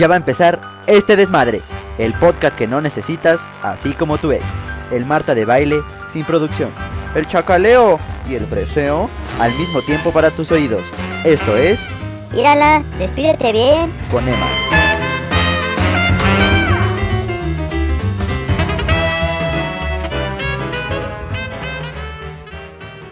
Ya 0.00 0.08
va 0.08 0.14
a 0.14 0.16
empezar 0.16 0.58
este 0.86 1.14
desmadre, 1.14 1.60
el 1.98 2.14
podcast 2.14 2.56
que 2.56 2.66
no 2.66 2.80
necesitas, 2.80 3.46
así 3.62 3.92
como 3.92 4.16
tu 4.16 4.32
ex. 4.32 4.42
El 4.90 5.04
Marta 5.04 5.34
de 5.34 5.44
baile 5.44 5.82
sin 6.10 6.24
producción. 6.24 6.70
El 7.14 7.26
chacaleo 7.26 7.98
y 8.26 8.34
el 8.34 8.46
preseo 8.46 9.10
al 9.38 9.52
mismo 9.58 9.82
tiempo 9.82 10.10
para 10.10 10.30
tus 10.30 10.50
oídos. 10.52 10.84
Esto 11.22 11.54
es 11.54 11.86
Mírala, 12.32 12.82
despídete 12.98 13.52
bien. 13.52 13.92
con 14.10 14.26
Emma. 14.26 14.46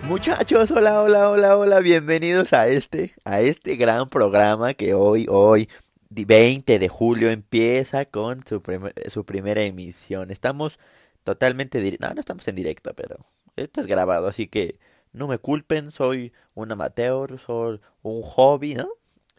Muchachos, 0.04 0.70
hola, 0.70 1.02
hola, 1.02 1.28
hola, 1.28 1.58
hola, 1.58 1.80
bienvenidos 1.80 2.54
a 2.54 2.66
este, 2.66 3.12
a 3.26 3.42
este 3.42 3.76
gran 3.76 4.08
programa 4.08 4.72
que 4.72 4.94
hoy, 4.94 5.26
hoy, 5.28 5.68
20 6.10 6.78
de 6.78 6.88
julio 6.88 7.30
empieza 7.30 8.04
con 8.06 8.44
su, 8.46 8.62
primer- 8.62 8.94
su 9.10 9.24
primera 9.24 9.62
emisión. 9.62 10.30
Estamos 10.30 10.78
totalmente, 11.24 11.80
dire- 11.82 11.98
no, 12.00 12.12
no 12.14 12.20
estamos 12.20 12.46
en 12.48 12.54
directo, 12.56 12.94
pero 12.94 13.26
esto 13.56 13.80
es 13.80 13.86
grabado, 13.86 14.26
así 14.28 14.46
que 14.48 14.78
no 15.12 15.26
me 15.28 15.38
culpen, 15.38 15.90
soy 15.90 16.32
un 16.54 16.70
amateur, 16.72 17.38
soy 17.38 17.80
un 18.02 18.22
hobby, 18.22 18.74
¿no? 18.74 18.88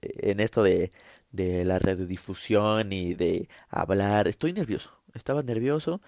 Eh, 0.01 0.31
En 0.31 0.39
esto 0.39 0.63
de, 0.63 0.91
de 1.31 1.65
la 1.65 1.79
radiodifusión 1.79 2.91
y 2.93 3.13
de 3.15 3.49
hablar. 3.69 4.27
Estoy 4.27 4.53
nervioso, 4.53 4.91
estaba 5.13 5.43
nervioso. 5.43 6.01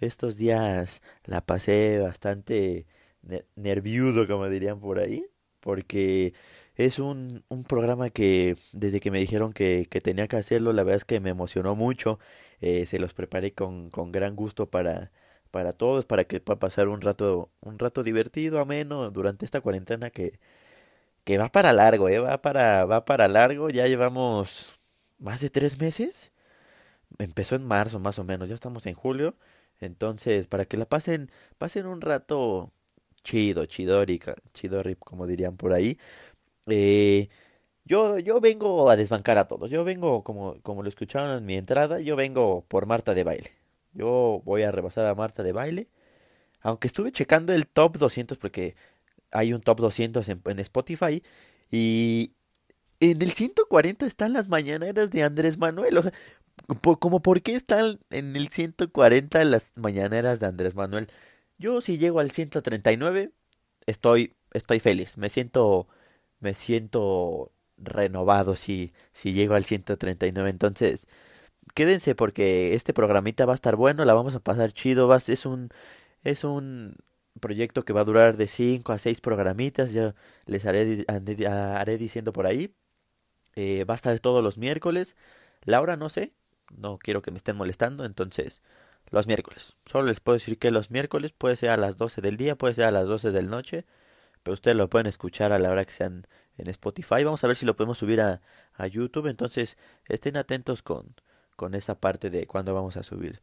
Estos 0.00 0.36
días 0.36 1.02
la 1.24 1.40
pasé 1.44 1.98
bastante 2.00 2.86
ner- 3.22 3.46
nerviudo, 3.56 4.26
como 4.26 4.48
dirían 4.48 4.80
por 4.80 4.98
ahí, 4.98 5.24
porque 5.60 6.34
es 6.76 6.98
un, 6.98 7.44
un 7.48 7.64
programa 7.64 8.10
que 8.10 8.56
desde 8.72 9.00
que 9.00 9.10
me 9.10 9.18
dijeron 9.18 9.52
que, 9.52 9.86
que 9.90 10.00
tenía 10.00 10.28
que 10.28 10.36
hacerlo, 10.36 10.72
la 10.72 10.82
verdad 10.84 10.98
es 10.98 11.04
que 11.04 11.20
me 11.20 11.30
emocionó 11.30 11.74
mucho. 11.76 12.18
Eh, 12.60 12.86
se 12.86 12.98
los 12.98 13.14
preparé 13.14 13.52
con, 13.54 13.90
con 13.90 14.12
gran 14.12 14.36
gusto 14.36 14.70
para, 14.70 15.10
para 15.50 15.72
todos, 15.72 16.06
para 16.06 16.24
que 16.24 16.40
pueda 16.40 16.58
pasar 16.58 16.88
un 16.88 17.00
rato, 17.00 17.50
un 17.60 17.78
rato 17.78 18.02
divertido, 18.02 18.60
ameno, 18.60 19.10
durante 19.10 19.44
esta 19.44 19.60
cuarentena 19.60 20.10
que, 20.10 20.38
que 21.24 21.38
va 21.38 21.50
para 21.50 21.72
largo, 21.72 22.08
¿eh? 22.08 22.18
Va 22.20 22.40
para, 22.42 22.84
va 22.84 23.04
para 23.04 23.28
largo. 23.28 23.70
Ya 23.70 23.86
llevamos 23.86 24.76
más 25.18 25.40
de 25.40 25.50
tres 25.50 25.78
meses. 25.80 26.32
Empezó 27.18 27.56
en 27.56 27.64
marzo, 27.66 27.98
más 28.00 28.18
o 28.18 28.24
menos. 28.24 28.48
Ya 28.48 28.54
estamos 28.54 28.86
en 28.86 28.94
julio. 28.94 29.36
Entonces, 29.80 30.46
para 30.46 30.64
que 30.66 30.76
la 30.76 30.86
pasen, 30.86 31.30
pasen 31.58 31.86
un 31.86 32.00
rato 32.00 32.72
chido, 33.24 33.66
chidórica, 33.66 34.34
chidorri, 34.54 34.96
como 34.96 35.26
dirían 35.26 35.56
por 35.56 35.72
ahí. 35.72 35.98
Eh, 36.66 37.28
yo, 37.84 38.18
yo 38.18 38.40
vengo 38.40 38.90
a 38.90 38.96
desbancar 38.96 39.38
a 39.38 39.48
todos. 39.48 39.70
Yo 39.70 39.84
vengo, 39.84 40.24
como, 40.24 40.60
como 40.62 40.82
lo 40.82 40.88
escucharon 40.88 41.38
en 41.38 41.46
mi 41.46 41.56
entrada, 41.56 42.00
yo 42.00 42.16
vengo 42.16 42.64
por 42.68 42.86
Marta 42.86 43.14
de 43.14 43.24
baile. 43.24 43.52
Yo 43.92 44.42
voy 44.44 44.62
a 44.62 44.72
rebasar 44.72 45.06
a 45.06 45.14
Marta 45.14 45.42
de 45.42 45.52
baile. 45.52 45.88
Aunque 46.62 46.88
estuve 46.88 47.12
checando 47.12 47.52
el 47.54 47.66
top 47.68 47.98
200 47.98 48.38
porque 48.38 48.76
hay 49.30 49.52
un 49.52 49.60
top 49.62 49.80
200 49.80 50.28
en, 50.28 50.58
Spotify 50.60 51.22
y 51.70 52.32
en 53.00 53.22
el 53.22 53.32
140 53.32 54.06
están 54.06 54.32
las 54.32 54.48
mañaneras 54.48 55.10
de 55.10 55.22
Andrés 55.22 55.58
Manuel. 55.58 55.98
O 55.98 56.02
sea, 56.02 56.12
como 57.00 57.20
por 57.22 57.42
qué 57.42 57.54
están 57.54 58.00
en 58.10 58.36
el 58.36 58.48
140 58.48 59.44
las 59.44 59.72
mañaneras 59.76 60.40
de 60.40 60.46
Andrés 60.46 60.74
Manuel. 60.74 61.08
Yo 61.58 61.80
si 61.80 61.98
llego 61.98 62.20
al 62.20 62.30
139 62.30 63.32
estoy 63.86 64.34
estoy 64.52 64.80
feliz. 64.80 65.18
Me 65.18 65.28
siento 65.30 65.86
me 66.46 66.54
siento 66.54 67.52
renovado 67.78 68.56
si 68.56 68.92
si 69.12 69.32
llego 69.34 69.54
al 69.54 69.64
139. 69.64 70.50
Entonces, 70.50 71.06
quédense 71.74 72.14
porque 72.14 72.74
este 72.74 72.94
programita 72.94 73.46
va 73.46 73.52
a 73.54 73.56
estar 73.56 73.76
bueno, 73.76 74.04
la 74.04 74.14
vamos 74.14 74.34
a 74.36 74.40
pasar 74.40 74.72
chido, 74.72 75.08
va, 75.08 75.18
es 75.18 75.46
un 75.46 75.70
es 76.24 76.44
un 76.44 76.96
proyecto 77.40 77.84
que 77.84 77.92
va 77.94 78.02
a 78.02 78.04
durar 78.04 78.36
de 78.36 78.48
5 78.48 78.92
a 78.92 78.98
6 78.98 79.20
programitas, 79.20 79.92
ya 79.92 80.14
les 80.46 80.66
haré, 80.66 81.04
haré 81.08 81.98
diciendo 81.98 82.32
por 82.32 82.46
ahí. 82.46 82.74
Eh, 83.56 83.84
va 83.84 83.94
a 83.94 83.96
estar 83.96 84.18
todos 84.20 84.42
los 84.44 84.58
miércoles. 84.58 85.16
La 85.64 85.80
hora 85.80 85.96
no 85.96 86.08
sé, 86.10 86.32
no 86.76 86.98
quiero 86.98 87.22
que 87.22 87.30
me 87.30 87.38
estén 87.38 87.56
molestando, 87.56 88.04
entonces 88.04 88.62
los 89.10 89.26
miércoles. 89.26 89.76
Solo 89.86 90.08
les 90.08 90.20
puedo 90.20 90.36
decir 90.38 90.58
que 90.58 90.70
los 90.70 90.90
miércoles 90.90 91.32
puede 91.32 91.56
ser 91.56 91.70
a 91.70 91.76
las 91.76 91.96
12 91.96 92.20
del 92.22 92.36
día, 92.36 92.56
puede 92.56 92.74
ser 92.74 92.86
a 92.86 92.90
las 92.90 93.06
12 93.08 93.30
de 93.32 93.42
la 93.42 93.48
noche, 93.48 93.84
pero 94.46 94.54
ustedes 94.54 94.76
lo 94.78 94.88
pueden 94.88 95.08
escuchar 95.08 95.52
a 95.52 95.58
la 95.58 95.70
hora 95.70 95.84
que 95.84 95.92
sean 95.92 96.26
en 96.56 96.68
Spotify. 96.70 97.24
Vamos 97.24 97.42
a 97.42 97.48
ver 97.48 97.56
si 97.56 97.66
lo 97.66 97.74
podemos 97.76 97.98
subir 97.98 98.20
a, 98.20 98.40
a 98.74 98.86
YouTube, 98.86 99.26
entonces 99.26 99.76
estén 100.06 100.36
atentos 100.36 100.82
con, 100.82 101.16
con 101.56 101.74
esa 101.74 101.96
parte 102.00 102.30
de 102.30 102.46
cuándo 102.46 102.72
vamos 102.74 102.96
a 102.96 103.02
subir. 103.02 103.40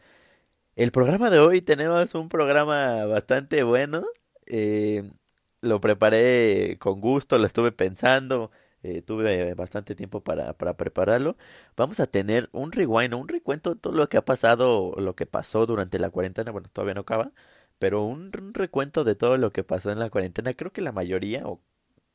El 0.76 0.92
programa 0.92 1.30
de 1.30 1.40
hoy 1.40 1.62
tenemos 1.62 2.16
un 2.16 2.30
programa 2.30 3.06
bastante 3.06 3.64
bueno. 3.64 4.06
eh, 4.48 5.04
lo 5.62 5.80
preparé 5.82 6.78
con 6.80 7.02
gusto, 7.02 7.38
lo 7.38 7.46
estuve 7.48 7.72
pensando. 7.72 8.52
eh, 8.84 9.02
tuve 9.02 9.54
bastante 9.56 9.96
tiempo 9.96 10.22
para, 10.24 10.54
para 10.58 10.76
prepararlo. 10.76 11.38
Vamos 11.78 12.00
a 12.00 12.08
tener 12.08 12.50
un 12.52 12.72
rewind, 12.72 13.14
un 13.14 13.28
recuento 13.28 13.74
de 13.74 13.80
todo 13.80 13.94
lo 13.94 14.10
que 14.10 14.18
ha 14.18 14.26
pasado, 14.26 14.94
lo 14.98 15.16
que 15.16 15.26
pasó 15.26 15.66
durante 15.66 16.00
la 16.00 16.10
cuarentena. 16.10 16.52
Bueno, 16.52 16.70
todavía 16.72 16.94
no 16.96 17.02
acaba, 17.02 17.32
pero 17.80 18.04
un, 18.04 18.32
recuento 18.54 19.04
de 19.04 19.16
todo 19.16 19.38
lo 19.38 19.52
que 19.52 19.64
pasó 19.64 19.92
en 19.92 20.00
la 20.00 20.10
cuarentena. 20.10 20.54
Creo 20.54 20.72
que 20.74 20.82
la 20.82 20.92
mayoría, 20.92 21.48
o 21.48 21.62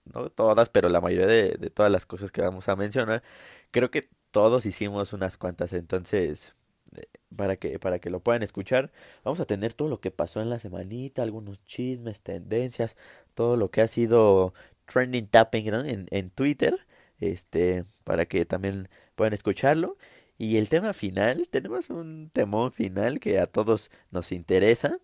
no 0.04 0.30
todas, 0.30 0.70
pero 0.70 0.88
la 0.88 1.00
mayoría 1.00 1.26
de, 1.26 1.56
de 1.58 1.70
todas 1.70 1.92
las 1.92 2.06
cosas 2.06 2.32
que 2.32 2.42
vamos 2.42 2.69
a 2.69 2.76
mencionar, 2.76 3.22
creo 3.70 3.91
que 3.91 4.08
todos 4.30 4.66
hicimos 4.66 5.12
unas 5.12 5.36
cuantas. 5.38 5.72
Entonces 5.72 6.54
eh, 6.97 7.06
para 7.36 7.56
que, 7.56 7.78
para 7.78 7.98
que 7.98 8.10
lo 8.10 8.20
puedan 8.20 8.42
escuchar. 8.42 8.91
Vamos 9.24 9.41
a 9.41 9.44
tener 9.44 9.74
todo 9.74 9.88
lo 9.88 10.00
que 10.00 10.10
pasó 10.10 10.41
en 10.41 10.50
la 10.50 10.58
semanita, 10.58 11.22
algunos 11.22 11.64
chismes, 11.64 12.22
tendencias, 12.22 12.97
todo 13.34 13.56
lo 13.56 13.70
que 13.70 13.82
ha 13.82 13.88
sido 13.88 14.54
trending 14.86 15.26
tapping 15.28 15.68
en, 15.68 16.06
en 16.10 16.30
Twitter, 16.30 16.86
este, 17.20 17.84
para 18.04 18.26
que 18.26 18.44
también 18.47 18.88
puedan 19.14 19.34
escucharlo. 19.34 19.98
Y 20.38 20.56
el 20.56 20.68
tema 20.68 20.92
final, 20.92 21.48
tenemos 21.50 21.91
un 21.91 22.30
temón 22.32 22.72
final 22.72 23.20
que 23.20 23.41
a 23.41 23.47
todos 23.47 23.91
nos 24.10 24.32
interesa, 24.32 24.98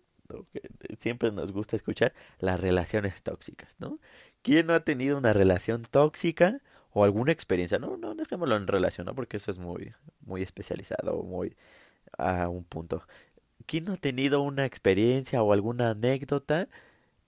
siempre 0.97 1.31
nos 1.31 1.51
gusta 1.51 1.75
escuchar, 1.75 2.13
las 2.39 2.59
relaciones 2.59 3.21
tóxicas, 3.21 3.75
¿no? 3.79 3.99
¿Quién 4.41 4.67
no 4.67 4.73
ha 4.73 4.81
tenido 4.81 5.17
una 5.17 5.33
relación 5.33 5.83
tóxica 5.83 6.61
o 6.91 7.03
alguna 7.03 7.31
experiencia? 7.31 7.79
No, 7.79 7.97
no, 7.97 8.15
dejémoslo 8.15 8.55
en 8.55 8.67
relación, 8.67 9.05
¿no? 9.05 9.15
Porque 9.15 9.37
eso 9.37 9.51
es 9.51 9.59
muy, 9.59 9.93
muy 10.21 10.41
especializado, 10.41 11.23
muy 11.23 11.55
a 12.17 12.47
un 12.49 12.63
punto. 12.63 13.03
¿Quién 13.65 13.85
no 13.85 13.93
ha 13.93 13.97
tenido 13.97 14.41
una 14.41 14.65
experiencia 14.65 15.41
o 15.41 15.53
alguna 15.53 15.91
anécdota 15.91 16.69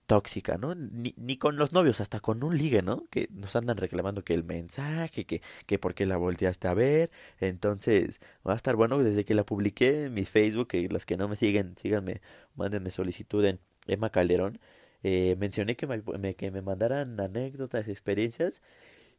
tóxica, 0.08 0.56
¿no? 0.58 0.74
Ni, 0.74 1.14
ni 1.18 1.36
con 1.36 1.56
los 1.58 1.72
novios, 1.74 2.00
hasta 2.00 2.20
con 2.20 2.42
un 2.42 2.56
ligue, 2.58 2.82
¿no? 2.82 3.06
Que 3.10 3.28
nos 3.30 3.54
andan 3.56 3.76
reclamando 3.76 4.24
que 4.24 4.34
el 4.34 4.42
mensaje, 4.42 5.26
que, 5.26 5.42
que 5.66 5.78
por 5.78 5.94
qué 5.94 6.06
la 6.06 6.16
volteaste 6.16 6.66
a 6.66 6.74
ver. 6.74 7.10
Entonces, 7.40 8.18
va 8.46 8.54
a 8.54 8.56
estar 8.56 8.74
bueno 8.76 8.98
desde 8.98 9.24
que 9.26 9.34
la 9.34 9.44
publiqué 9.44 10.04
en 10.06 10.14
mi 10.14 10.24
Facebook, 10.24 10.68
que 10.68 10.88
los 10.88 11.04
que 11.06 11.18
no 11.18 11.28
me 11.28 11.36
siguen, 11.36 11.76
síganme, 11.76 12.22
mándenme 12.58 12.90
solicitud 12.92 13.44
en 13.46 13.60
Emma 13.88 14.10
Calderón. 14.10 14.60
eh, 15.04 15.36
mencioné 15.38 15.76
que 15.76 15.86
me, 15.86 16.34
que 16.36 16.50
me 16.52 16.62
mandaran 16.62 17.20
anécdotas, 17.20 17.88
experiencias, 17.88 18.62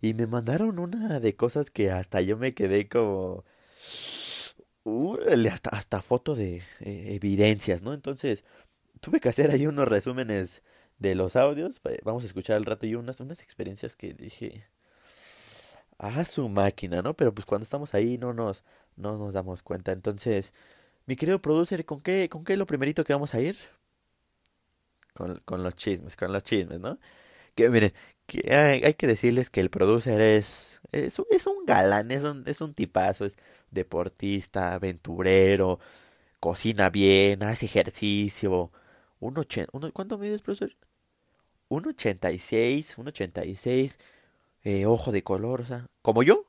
y 0.02 0.14
me 0.16 0.28
mandaron 0.28 0.80
una 0.80 1.20
de 1.22 1.36
cosas 1.36 1.72
que 1.72 1.92
hasta 1.92 2.22
yo 2.22 2.38
me 2.38 2.54
quedé 2.56 2.90
como... 2.90 3.46
Órale, 4.84 5.50
hasta, 5.50 5.70
hasta 5.72 6.02
foto 6.02 6.36
de 6.36 6.58
eh, 6.80 7.16
evidencias, 7.16 7.82
¿no? 7.82 7.94
Entonces, 7.94 8.44
tuve 9.02 9.20
que 9.22 9.30
hacer 9.30 9.52
ahí 9.52 9.68
unos 9.68 9.88
resúmenes 9.90 10.64
de 11.00 11.16
los 11.16 11.36
audios. 11.38 11.82
Vamos 12.04 12.24
a 12.24 12.28
escuchar 12.28 12.58
al 12.58 12.66
rato 12.66 12.86
y 12.88 12.96
unas, 12.96 13.20
unas 13.22 13.42
experiencias 13.42 13.96
que 13.96 14.14
dije, 14.14 14.66
ah, 15.98 16.26
su 16.26 16.50
máquina, 16.50 17.02
¿no? 17.02 17.16
Pero 17.16 17.34
pues 17.34 17.46
cuando 17.46 17.64
estamos 17.64 17.94
ahí 17.94 18.18
no 18.18 18.34
nos, 18.34 18.64
no 18.96 19.18
nos 19.18 19.34
damos 19.34 19.62
cuenta. 19.64 19.92
Entonces, 19.92 20.54
mi 21.10 21.18
querido 21.18 21.42
producer, 21.42 21.86
¿con 21.86 22.02
qué, 22.02 22.30
con 22.30 22.46
qué 22.46 22.54
es 22.54 22.60
lo 22.60 22.68
primerito 22.68 23.04
que 23.04 23.14
vamos 23.14 23.34
a 23.36 23.42
ir? 23.42 23.58
Con, 25.14 25.64
los 25.64 25.76
chismes, 25.76 26.16
con 26.16 26.32
los 26.32 26.44
chismes, 26.44 26.80
¿no? 26.80 26.98
Que 27.56 27.70
miren, 27.70 27.94
que 28.28 28.54
hay, 28.56 28.94
que 28.96 29.08
decirles 29.08 29.50
que 29.50 29.62
el 29.62 29.70
producer 29.72 30.22
es, 30.22 30.82
es, 30.94 31.20
un- 31.20 31.66
galán, 31.66 32.12
es 32.12 32.24
un, 32.24 32.44
es 32.48 32.62
un 32.62 32.74
tipazo, 32.76 33.26
es 33.26 33.38
deportista, 33.72 34.74
aventurero, 34.76 35.80
cocina 36.40 36.90
bien, 36.92 37.44
hace 37.44 37.68
ejercicio. 37.68 38.72
Un 39.20 39.36
ochen- 39.38 39.70
uno, 39.74 39.92
¿cuánto 39.94 40.18
mides, 40.20 40.42
profesor? 40.44 40.76
Un 41.70 41.88
86, 41.88 42.98
un 42.98 43.08
86, 43.10 44.00
eh, 44.64 44.86
ojo 44.88 45.12
de 45.14 45.24
color, 45.24 45.62
o 45.62 45.66
sea, 45.66 45.88
como 46.04 46.24
yo, 46.24 46.46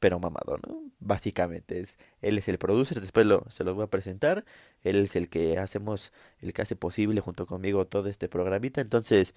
pero 0.00 0.18
mamado, 0.18 0.58
¿no? 0.66 0.82
Básicamente 0.98 1.80
es, 1.80 1.98
él 2.22 2.38
es 2.38 2.48
el 2.48 2.58
producer, 2.58 3.00
después 3.00 3.26
lo, 3.26 3.44
se 3.50 3.64
los 3.64 3.74
voy 3.74 3.84
a 3.84 3.88
presentar, 3.88 4.44
él 4.82 4.96
es 4.96 5.16
el 5.16 5.28
que 5.28 5.58
hacemos, 5.58 6.12
el 6.40 6.52
que 6.52 6.62
hace 6.62 6.76
posible 6.76 7.20
junto 7.20 7.46
conmigo 7.46 7.86
todo 7.86 8.08
este 8.08 8.28
programita, 8.28 8.80
entonces 8.80 9.34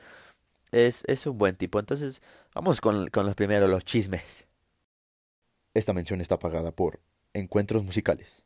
es, 0.72 1.04
es 1.08 1.28
un 1.28 1.38
buen 1.38 1.56
tipo. 1.56 1.80
Entonces, 1.80 2.22
vamos 2.54 2.82
con, 2.82 3.10
con 3.10 3.26
los 3.26 3.36
primeros, 3.36 3.70
los 3.70 3.86
chismes. 3.86 4.48
Esta 5.74 5.94
mención 5.94 6.22
está 6.22 6.40
pagada 6.40 6.72
por 6.72 7.00
encuentros 7.34 7.84
musicales. 7.84 8.44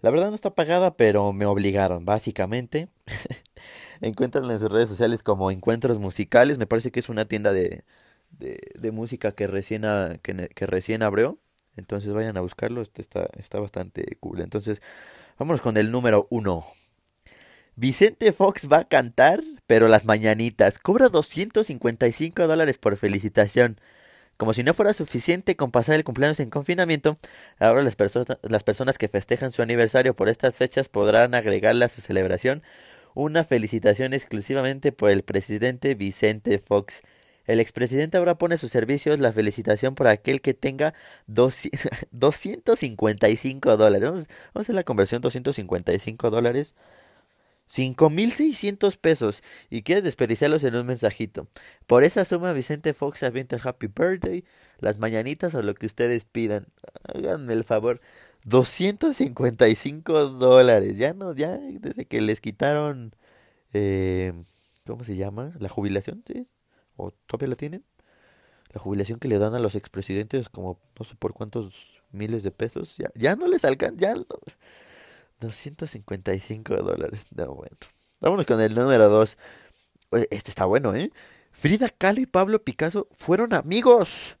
La 0.00 0.10
verdad 0.10 0.28
no 0.28 0.34
está 0.34 0.54
pagada, 0.54 0.96
pero 0.96 1.32
me 1.32 1.46
obligaron, 1.46 2.04
básicamente. 2.04 2.88
Encuentran 4.00 4.50
en 4.50 4.60
sus 4.60 4.70
redes 4.70 4.88
sociales 4.88 5.22
como 5.22 5.50
Encuentros 5.50 5.98
Musicales. 5.98 6.58
Me 6.58 6.66
parece 6.66 6.90
que 6.90 7.00
es 7.00 7.08
una 7.08 7.24
tienda 7.24 7.52
de, 7.52 7.84
de, 8.30 8.90
música 8.92 9.32
que 9.32 9.46
recién, 9.46 9.82
que, 10.22 10.48
que, 10.54 10.66
recién 10.66 11.02
abrió. 11.02 11.38
Entonces 11.76 12.12
vayan 12.12 12.36
a 12.36 12.40
buscarlo, 12.40 12.82
este 12.82 13.02
está, 13.02 13.28
está 13.38 13.60
bastante 13.60 14.16
cool. 14.20 14.40
Entonces, 14.40 14.80
vámonos 15.38 15.60
con 15.60 15.76
el 15.76 15.90
número 15.90 16.26
uno. 16.30 16.66
Vicente 17.74 18.32
Fox 18.32 18.68
va 18.72 18.78
a 18.78 18.88
cantar, 18.88 19.42
pero 19.66 19.88
las 19.88 20.06
mañanitas. 20.06 20.78
Cobra 20.78 21.10
255 21.10 22.46
dólares 22.46 22.78
por 22.78 22.96
felicitación. 22.96 23.78
Como 24.38 24.54
si 24.54 24.62
no 24.62 24.74
fuera 24.74 24.92
suficiente 24.92 25.56
con 25.56 25.70
pasar 25.70 25.96
el 25.96 26.04
cumpleaños 26.04 26.40
en 26.40 26.50
confinamiento, 26.50 27.18
ahora 27.58 27.82
las, 27.82 27.96
las 28.42 28.64
personas 28.64 28.98
que 28.98 29.08
festejan 29.08 29.50
su 29.50 29.62
aniversario 29.62 30.14
por 30.14 30.28
estas 30.28 30.56
fechas 30.56 30.88
podrán 30.88 31.34
agregarle 31.34 31.86
a 31.86 31.88
su 31.88 32.00
celebración 32.00 32.62
una 33.14 33.44
felicitación 33.44 34.12
exclusivamente 34.12 34.92
por 34.92 35.10
el 35.10 35.22
presidente 35.22 35.94
Vicente 35.94 36.58
Fox. 36.58 37.02
El 37.46 37.60
expresidente 37.60 38.18
ahora 38.18 38.38
pone 38.38 38.58
sus 38.58 38.70
servicios 38.70 39.20
la 39.20 39.32
felicitación 39.32 39.94
por 39.94 40.08
aquel 40.08 40.40
que 40.40 40.54
tenga 40.54 40.94
255 41.26 43.76
dólares. 43.76 44.08
Vamos, 44.08 44.26
a 44.54 44.60
hacer 44.60 44.74
la 44.74 44.84
conversión 44.84 45.20
255 45.22 46.30
dólares. 46.30 46.74
5.600 47.68 48.96
pesos 48.96 49.42
y 49.70 49.82
quieres 49.82 50.04
desperdiciarlos 50.04 50.62
en 50.64 50.76
un 50.76 50.86
mensajito. 50.86 51.48
Por 51.86 52.04
esa 52.04 52.24
suma 52.24 52.52
Vicente 52.52 52.94
Fox 52.94 53.24
avienta 53.24 53.56
el 53.56 53.62
Happy 53.64 53.88
Birthday, 53.88 54.44
las 54.78 54.98
mañanitas 54.98 55.52
o 55.56 55.62
lo 55.62 55.74
que 55.74 55.86
ustedes 55.86 56.24
pidan. 56.24 56.66
Háganme 57.02 57.54
el 57.54 57.64
favor. 57.64 58.00
255 58.44 60.28
dólares. 60.28 60.96
Ya 60.96 61.12
no, 61.14 61.34
ya 61.34 61.58
desde 61.58 62.06
que 62.06 62.20
les 62.20 62.40
quitaron... 62.40 63.12
Eh, 63.72 64.32
¿Cómo 64.86 65.02
se 65.02 65.16
llama? 65.16 65.52
¿La 65.58 65.68
jubilación? 65.68 66.22
¿Sí? 66.28 66.46
¿O 66.96 67.10
todavía 67.26 67.48
la 67.48 67.56
tienen? 67.56 67.84
La 68.72 68.80
jubilación 68.80 69.18
que 69.18 69.28
le 69.28 69.38
dan 69.38 69.54
a 69.54 69.58
los 69.58 69.74
expresidentes 69.74 70.48
como 70.48 70.78
no 70.98 71.04
sé 71.04 71.14
por 71.16 71.32
cuántos 71.32 72.02
miles 72.12 72.42
de 72.42 72.50
pesos. 72.50 72.96
Ya, 72.96 73.10
ya 73.14 73.36
no 73.36 73.46
les 73.46 73.64
alcanza. 73.64 73.96
Ya 73.98 74.14
255 75.40 76.76
dólares. 76.76 77.26
No, 77.34 77.54
bueno. 77.54 77.76
Vámonos 78.20 78.46
con 78.46 78.60
el 78.60 78.74
número 78.74 79.08
2. 79.08 79.38
Este 80.30 80.50
está 80.50 80.64
bueno, 80.64 80.94
¿eh? 80.94 81.10
Frida 81.52 81.88
Kahlo 81.88 82.20
y 82.20 82.26
Pablo 82.26 82.62
Picasso 82.62 83.08
fueron 83.14 83.54
amigos. 83.54 84.36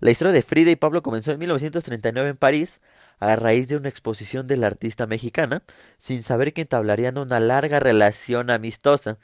La 0.00 0.10
historia 0.10 0.32
de 0.32 0.42
Frida 0.42 0.70
y 0.70 0.76
Pablo 0.76 1.02
comenzó 1.02 1.32
en 1.32 1.38
1939 1.38 2.30
en 2.30 2.36
París 2.36 2.80
a 3.20 3.36
raíz 3.36 3.68
de 3.68 3.76
una 3.76 3.88
exposición 3.88 4.46
de 4.46 4.56
la 4.56 4.66
artista 4.66 5.06
mexicana, 5.06 5.62
sin 5.98 6.22
saber 6.22 6.52
que 6.52 6.62
entablarían 6.62 7.16
una 7.18 7.40
larga 7.40 7.80
relación 7.80 8.50
amistosa. 8.50 9.18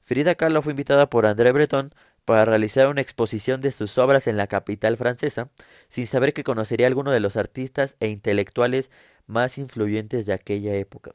Frida 0.00 0.34
Kahlo 0.34 0.62
fue 0.62 0.72
invitada 0.72 1.08
por 1.10 1.26
André 1.26 1.52
Breton 1.52 1.94
para 2.24 2.44
realizar 2.44 2.88
una 2.88 3.00
exposición 3.00 3.60
de 3.60 3.72
sus 3.72 3.98
obras 3.98 4.26
en 4.26 4.36
la 4.36 4.46
capital 4.46 4.96
francesa, 4.96 5.50
sin 5.88 6.06
saber 6.06 6.32
que 6.32 6.44
conocería 6.44 6.86
a 6.86 6.88
alguno 6.88 7.10
de 7.10 7.20
los 7.20 7.36
artistas 7.36 7.96
e 8.00 8.08
intelectuales 8.08 8.90
más 9.26 9.58
influyentes 9.58 10.26
de 10.26 10.32
aquella 10.32 10.74
época. 10.74 11.14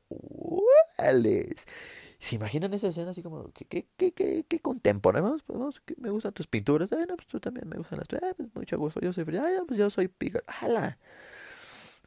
¿Se 2.20 2.36
imaginan 2.36 2.74
esa 2.74 2.88
escena 2.88 3.12
así 3.12 3.22
como, 3.22 3.52
qué, 3.54 3.66
qué, 3.66 3.86
qué, 3.96 4.12
qué, 4.12 4.44
qué 4.48 4.60
contemporáneo? 4.60 5.38
Pues, 5.46 5.76
me 5.98 6.10
gustan 6.10 6.34
tus 6.34 6.48
pinturas. 6.48 6.90
Pues 6.90 7.28
tú 7.28 7.40
también 7.40 7.70
me 7.70 7.78
gustan 7.78 8.00
las 8.00 8.08
tuyas. 8.08 8.34
pues 8.36 8.50
mucho 8.56 8.78
gusto, 8.78 9.00
yo 9.02 9.14
soy. 9.14 9.24
Ay, 9.38 9.58
pues 9.68 9.80
yo 9.80 9.90
soy 9.90 10.08
Pica. 10.08 10.42
¡Hala! 10.48 10.98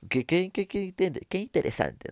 Qué, 0.08 0.25
qué, 0.26 0.50
qué, 0.50 0.67
qué, 0.67 0.93
qué 0.93 1.38
interesante. 1.38 2.11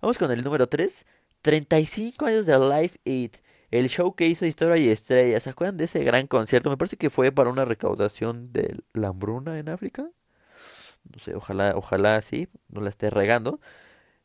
Vamos 0.00 0.18
con 0.18 0.30
el 0.30 0.44
número 0.44 0.68
3. 0.68 1.06
35 1.42 2.26
años 2.26 2.46
de 2.46 2.58
Life 2.58 2.98
It. 3.04 3.36
El 3.70 3.88
show 3.88 4.14
que 4.14 4.26
hizo 4.26 4.46
Historia 4.46 4.76
y 4.82 4.88
Estrellas. 4.90 5.42
¿Se 5.44 5.50
acuerdan 5.50 5.76
de 5.76 5.84
ese 5.84 6.04
gran 6.04 6.26
concierto? 6.26 6.70
Me 6.70 6.76
parece 6.76 6.96
que 6.96 7.10
fue 7.10 7.32
para 7.32 7.50
una 7.50 7.64
recaudación 7.64 8.52
de 8.52 8.76
la 8.94 9.08
hambruna 9.08 9.58
en 9.58 9.68
África. 9.68 10.10
No 11.12 11.18
sé, 11.18 11.34
ojalá, 11.34 11.74
ojalá 11.76 12.20
sí, 12.22 12.48
no 12.68 12.80
la 12.80 12.90
esté 12.90 13.10
regando. 13.10 13.60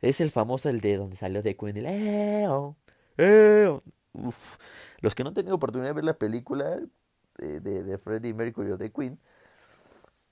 Es 0.01 0.21
el 0.21 0.31
famoso, 0.31 0.69
el 0.69 0.81
de 0.81 0.97
donde 0.97 1.17
salió 1.17 1.43
de 1.43 1.57
Queen. 1.57 1.77
El 1.77 1.85
Los 5.01 5.15
que 5.15 5.23
no 5.23 5.29
han 5.29 5.35
tenido 5.35 5.55
oportunidad 5.55 5.89
de 5.89 5.93
ver 5.93 6.03
la 6.05 6.17
película 6.17 6.79
de, 7.37 7.59
de, 7.59 7.83
de 7.83 7.97
Freddie 7.97 8.33
Mercury 8.33 8.71
o 8.71 8.77
de 8.77 8.91
Queen, 8.91 9.19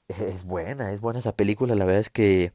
es 0.07 0.45
buena, 0.45 0.91
es 0.91 1.01
buena 1.01 1.19
esa 1.19 1.35
película. 1.35 1.75
La 1.75 1.85
verdad 1.85 2.01
es 2.01 2.09
que 2.09 2.53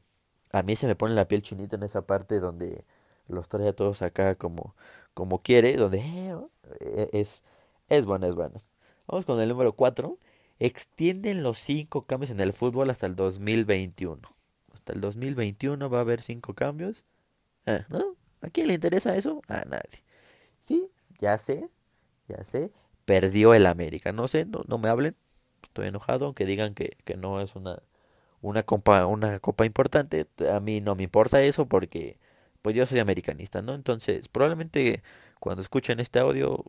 a 0.51 0.63
mí 0.63 0.75
se 0.75 0.87
me 0.87 0.95
pone 0.95 1.15
la 1.15 1.27
piel 1.27 1.41
chinita 1.41 1.75
en 1.75 1.83
esa 1.83 2.05
parte 2.05 2.39
donde 2.39 2.85
los 3.27 3.47
trae 3.47 3.69
a 3.69 3.73
todos 3.73 4.01
acá 4.01 4.35
como, 4.35 4.75
como 5.13 5.41
quiere, 5.41 5.75
donde 5.75 5.99
eh, 6.79 7.09
es, 7.13 7.43
es 7.89 8.05
buena, 8.05 8.27
es 8.27 8.35
buena. 8.35 8.61
Vamos 9.07 9.25
con 9.25 9.39
el 9.39 9.49
número 9.49 9.73
4. 9.73 10.17
Extienden 10.59 11.43
los 11.43 11.59
5 11.59 12.05
cambios 12.05 12.31
en 12.31 12.39
el 12.39 12.53
fútbol 12.53 12.89
hasta 12.89 13.05
el 13.05 13.15
2021. 13.15 14.21
Hasta 14.73 14.93
el 14.93 15.01
2021 15.01 15.89
va 15.89 15.99
a 15.99 16.01
haber 16.01 16.21
5 16.21 16.53
cambios. 16.53 17.05
Ah, 17.65 17.85
¿no? 17.89 18.15
¿A 18.41 18.49
quién 18.49 18.67
le 18.67 18.73
interesa 18.73 19.15
eso? 19.15 19.41
A 19.47 19.65
nadie. 19.65 20.03
Sí, 20.61 20.89
ya 21.19 21.37
sé, 21.37 21.69
ya 22.27 22.43
sé. 22.43 22.71
Perdió 23.05 23.53
el 23.53 23.65
América. 23.65 24.11
No 24.11 24.27
sé, 24.27 24.45
no, 24.45 24.63
no 24.67 24.77
me 24.77 24.89
hablen 24.89 25.15
estoy 25.77 25.87
enojado, 25.87 26.25
aunque 26.25 26.45
digan 26.45 26.73
que, 26.73 26.97
que 27.05 27.17
no 27.17 27.41
es 27.41 27.55
una, 27.55 27.81
una, 28.41 28.63
copa, 28.63 29.05
una 29.05 29.39
copa 29.39 29.65
importante, 29.65 30.27
a 30.51 30.59
mí 30.59 30.81
no 30.81 30.95
me 30.95 31.03
importa 31.03 31.41
eso 31.43 31.67
porque 31.67 32.17
pues 32.61 32.75
yo 32.75 32.85
soy 32.85 32.99
americanista, 32.99 33.61
¿no? 33.61 33.73
Entonces, 33.73 34.27
probablemente 34.27 35.03
cuando 35.39 35.61
escuchen 35.61 35.99
este 35.99 36.19
audio 36.19 36.65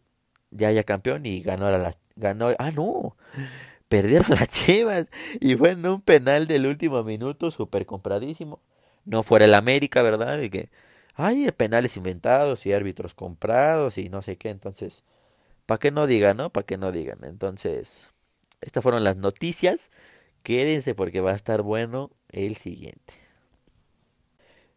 ya 0.51 0.69
haya 0.69 0.85
campeón 0.85 1.27
y 1.27 1.41
ganó 1.41 1.67
a 1.67 1.79
la 1.79 1.95
ganó, 2.17 2.51
ah 2.59 2.71
no, 2.73 3.17
perdieron 3.89 4.29
las 4.31 4.49
Chivas 4.49 5.11
y 5.41 5.57
fue 5.57 5.71
en 5.71 5.87
un 5.87 6.01
penal 6.03 6.47
del 6.47 6.67
último 6.67 7.03
minuto 7.05 7.51
súper 7.51 7.87
compradísimo. 7.87 8.61
No 9.05 9.23
fuera 9.23 9.47
el 9.47 9.55
América, 9.55 10.03
¿verdad? 10.03 10.39
De 10.39 10.51
que 10.51 10.71
hay 11.15 11.51
penales 11.53 11.97
inventados 11.97 12.67
y 12.67 12.73
árbitros 12.73 13.15
comprados 13.15 13.99
y 13.99 14.09
no 14.09 14.23
sé 14.23 14.37
qué, 14.37 14.51
entonces, 14.51 15.05
para 15.67 15.79
que 15.79 15.91
no 15.91 16.07
digan, 16.07 16.37
¿no? 16.37 16.51
Para 16.51 16.67
que 16.67 16.79
no 16.79 16.93
digan. 16.93 17.19
Entonces, 17.25 18.11
estas 18.61 18.83
fueron 18.83 19.05
las 19.05 19.17
noticias. 19.17 19.91
Quédense 20.43 20.95
porque 20.95 21.21
va 21.21 21.33
a 21.33 21.37
estar 21.37 21.63
bueno 21.63 22.11
el 22.31 22.57
siguiente. 22.57 23.28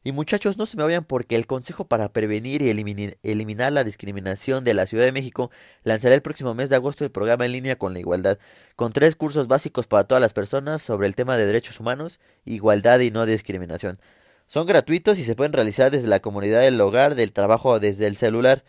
Y 0.03 0.13
muchachos, 0.13 0.57
no 0.57 0.65
se 0.65 0.77
me 0.77 0.83
vayan 0.83 1.03
porque 1.03 1.35
el 1.35 1.45
Consejo 1.45 1.85
para 1.85 2.11
Prevenir 2.11 2.63
y 2.63 2.71
Eliminar 2.71 3.71
la 3.71 3.83
Discriminación 3.83 4.63
de 4.63 4.73
la 4.73 4.87
Ciudad 4.87 5.05
de 5.05 5.11
México 5.11 5.51
lanzará 5.83 6.15
el 6.15 6.23
próximo 6.23 6.55
mes 6.55 6.71
de 6.71 6.75
agosto 6.75 7.03
el 7.03 7.11
programa 7.11 7.45
en 7.45 7.51
línea 7.51 7.77
con 7.77 7.93
la 7.93 7.99
igualdad, 7.99 8.39
con 8.75 8.91
tres 8.91 9.15
cursos 9.15 9.47
básicos 9.47 9.85
para 9.85 10.05
todas 10.05 10.19
las 10.19 10.33
personas 10.33 10.81
sobre 10.81 11.05
el 11.05 11.13
tema 11.13 11.37
de 11.37 11.45
derechos 11.45 11.79
humanos, 11.79 12.19
igualdad 12.45 12.99
y 13.01 13.11
no 13.11 13.27
discriminación. 13.27 13.99
Son 14.47 14.65
gratuitos 14.65 15.19
y 15.19 15.23
se 15.23 15.35
pueden 15.35 15.53
realizar 15.53 15.91
desde 15.91 16.07
la 16.07 16.19
comunidad 16.19 16.61
del 16.61 16.81
hogar, 16.81 17.13
del 17.13 17.31
trabajo 17.31 17.69
o 17.69 17.79
desde 17.79 18.07
el 18.07 18.17
celular. 18.17 18.63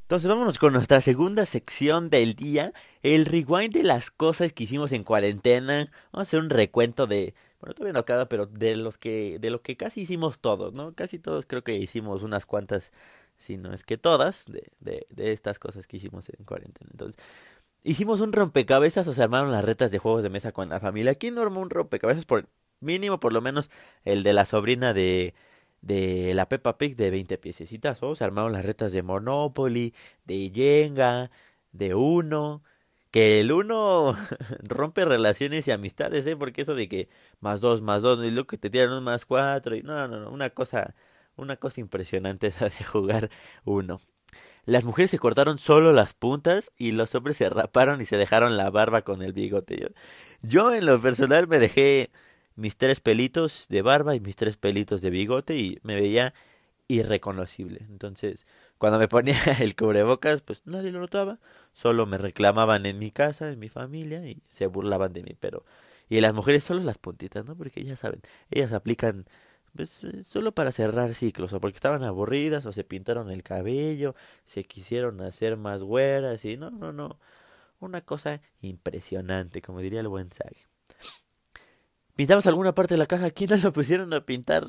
Entonces 0.02 0.28
vámonos 0.28 0.58
con 0.58 0.72
nuestra 0.72 1.00
segunda 1.00 1.46
sección 1.46 2.10
del 2.10 2.34
día, 2.34 2.72
el 3.02 3.26
rewind 3.26 3.72
de 3.72 3.82
las 3.82 4.10
cosas 4.10 4.52
que 4.52 4.64
hicimos 4.64 4.92
en 4.92 5.02
cuarentena. 5.02 5.88
Vamos 6.12 6.28
a 6.28 6.28
hacer 6.28 6.40
un 6.40 6.50
recuento 6.50 7.08
de, 7.08 7.34
bueno, 7.60 7.74
todavía 7.74 7.92
no 7.94 8.00
acaba, 8.00 8.28
pero 8.28 8.46
de 8.46 8.76
los 8.76 8.98
que, 8.98 9.38
de 9.38 9.50
lo 9.50 9.62
que 9.62 9.76
casi 9.76 10.02
hicimos 10.02 10.38
todos, 10.40 10.74
¿no? 10.74 10.94
Casi 10.94 11.18
todos 11.18 11.46
creo 11.46 11.64
que 11.64 11.74
hicimos 11.76 12.22
unas 12.22 12.46
cuantas, 12.46 12.92
si 13.38 13.56
no 13.56 13.72
es 13.72 13.84
que 13.84 13.98
todas, 13.98 14.46
de, 14.46 14.70
de, 14.80 15.06
de 15.10 15.32
estas 15.32 15.58
cosas 15.58 15.86
que 15.86 15.96
hicimos 15.98 16.28
en 16.30 16.44
cuarentena. 16.44 16.90
Entonces, 16.92 17.20
hicimos 17.84 18.20
un 18.20 18.32
rompecabezas 18.32 19.08
o 19.08 19.14
se 19.14 19.22
armaron 19.22 19.52
las 19.52 19.64
retas 19.64 19.90
de 19.90 19.98
juegos 19.98 20.22
de 20.22 20.30
mesa 20.30 20.52
con 20.52 20.68
la 20.68 20.80
familia. 20.80 21.14
¿Quién 21.14 21.34
no 21.34 21.42
armó 21.42 21.60
un 21.60 21.70
rompecabezas? 21.70 22.26
Por 22.26 22.48
mínimo, 22.80 23.20
por 23.20 23.32
lo 23.32 23.40
menos, 23.40 23.70
el 24.04 24.22
de 24.22 24.32
la 24.32 24.44
sobrina 24.44 24.94
de 24.94 25.34
de 25.82 26.34
la 26.34 26.48
Peppa 26.48 26.78
Pig 26.78 26.96
de 26.96 27.10
20 27.10 27.38
piececitas, 27.38 28.02
o 28.02 28.14
se 28.14 28.24
armaron 28.24 28.52
las 28.52 28.64
retas 28.64 28.92
de 28.92 29.02
Monopoly, 29.02 29.94
de 30.24 30.50
Jenga, 30.54 31.30
de 31.72 31.94
Uno, 31.94 32.62
que 33.10 33.40
el 33.40 33.52
Uno 33.52 34.14
rompe 34.62 35.04
relaciones 35.04 35.66
y 35.68 35.72
amistades, 35.72 36.26
¿eh? 36.26 36.36
Porque 36.36 36.62
eso 36.62 36.74
de 36.74 36.88
que 36.88 37.08
más 37.40 37.60
dos, 37.60 37.82
más 37.82 38.02
dos, 38.02 38.24
y 38.24 38.30
luego 38.30 38.46
que 38.46 38.58
te 38.58 38.70
tiran 38.70 38.92
un 38.92 39.04
más 39.04 39.26
cuatro, 39.26 39.76
y 39.76 39.82
no, 39.82 40.08
no, 40.08 40.20
no, 40.20 40.30
una 40.30 40.50
cosa, 40.50 40.94
una 41.36 41.56
cosa 41.56 41.80
impresionante 41.80 42.46
esa 42.48 42.66
de 42.68 42.84
jugar 42.84 43.30
Uno. 43.64 44.00
Las 44.64 44.84
mujeres 44.84 45.10
se 45.12 45.18
cortaron 45.18 45.58
solo 45.58 45.92
las 45.92 46.14
puntas 46.14 46.72
y 46.76 46.92
los 46.92 47.14
hombres 47.14 47.36
se 47.36 47.48
raparon 47.48 48.00
y 48.00 48.04
se 48.04 48.16
dejaron 48.16 48.56
la 48.56 48.70
barba 48.70 49.02
con 49.02 49.22
el 49.22 49.32
bigote. 49.32 49.78
Yo, 49.78 49.88
yo 50.42 50.74
en 50.74 50.86
lo 50.86 51.00
personal 51.00 51.46
me 51.48 51.58
dejé 51.58 52.10
mis 52.56 52.76
tres 52.76 53.00
pelitos 53.00 53.66
de 53.68 53.82
barba 53.82 54.14
y 54.16 54.20
mis 54.20 54.36
tres 54.36 54.56
pelitos 54.56 55.02
de 55.02 55.10
bigote 55.10 55.56
y 55.56 55.78
me 55.82 55.94
veía 55.94 56.34
irreconocible. 56.88 57.80
Entonces, 57.90 58.46
cuando 58.78 58.98
me 58.98 59.08
ponía 59.08 59.36
el 59.60 59.76
cubrebocas, 59.76 60.42
pues 60.42 60.62
nadie 60.66 60.92
lo 60.92 61.00
notaba, 61.00 61.38
solo 61.72 62.06
me 62.06 62.18
reclamaban 62.18 62.86
en 62.86 62.98
mi 62.98 63.10
casa, 63.10 63.50
en 63.50 63.58
mi 63.58 63.68
familia 63.68 64.26
y 64.26 64.42
se 64.50 64.66
burlaban 64.66 65.12
de 65.12 65.22
mí, 65.22 65.36
pero 65.38 65.64
y 66.08 66.20
las 66.20 66.34
mujeres 66.34 66.64
solo 66.64 66.82
las 66.82 66.98
puntitas, 66.98 67.44
¿no? 67.46 67.56
Porque 67.56 67.84
ya 67.84 67.96
saben, 67.96 68.20
ellas 68.50 68.72
aplican 68.72 69.26
pues 69.74 70.04
eh, 70.04 70.24
solo 70.24 70.52
para 70.52 70.72
cerrar 70.72 71.14
ciclos 71.14 71.52
o 71.52 71.60
porque 71.60 71.76
estaban 71.76 72.02
aburridas 72.04 72.66
o 72.66 72.72
se 72.72 72.84
pintaron 72.84 73.30
el 73.30 73.42
cabello, 73.42 74.14
se 74.46 74.64
quisieron 74.64 75.20
hacer 75.22 75.56
más 75.56 75.82
güeras 75.82 76.44
y 76.44 76.56
no, 76.56 76.70
no, 76.70 76.92
no, 76.92 77.18
una 77.80 78.02
cosa 78.02 78.40
impresionante, 78.62 79.62
como 79.62 79.80
diría 79.80 80.00
el 80.00 80.08
buen 80.08 80.32
Sag 80.32 80.56
pintamos 82.16 82.46
alguna 82.46 82.74
parte 82.74 82.94
de 82.94 82.98
la 82.98 83.06
casa, 83.06 83.30
¿quién 83.30 83.50
no 83.50 83.56
lo 83.56 83.72
pusieron 83.72 84.12
a 84.14 84.24
pintar? 84.26 84.66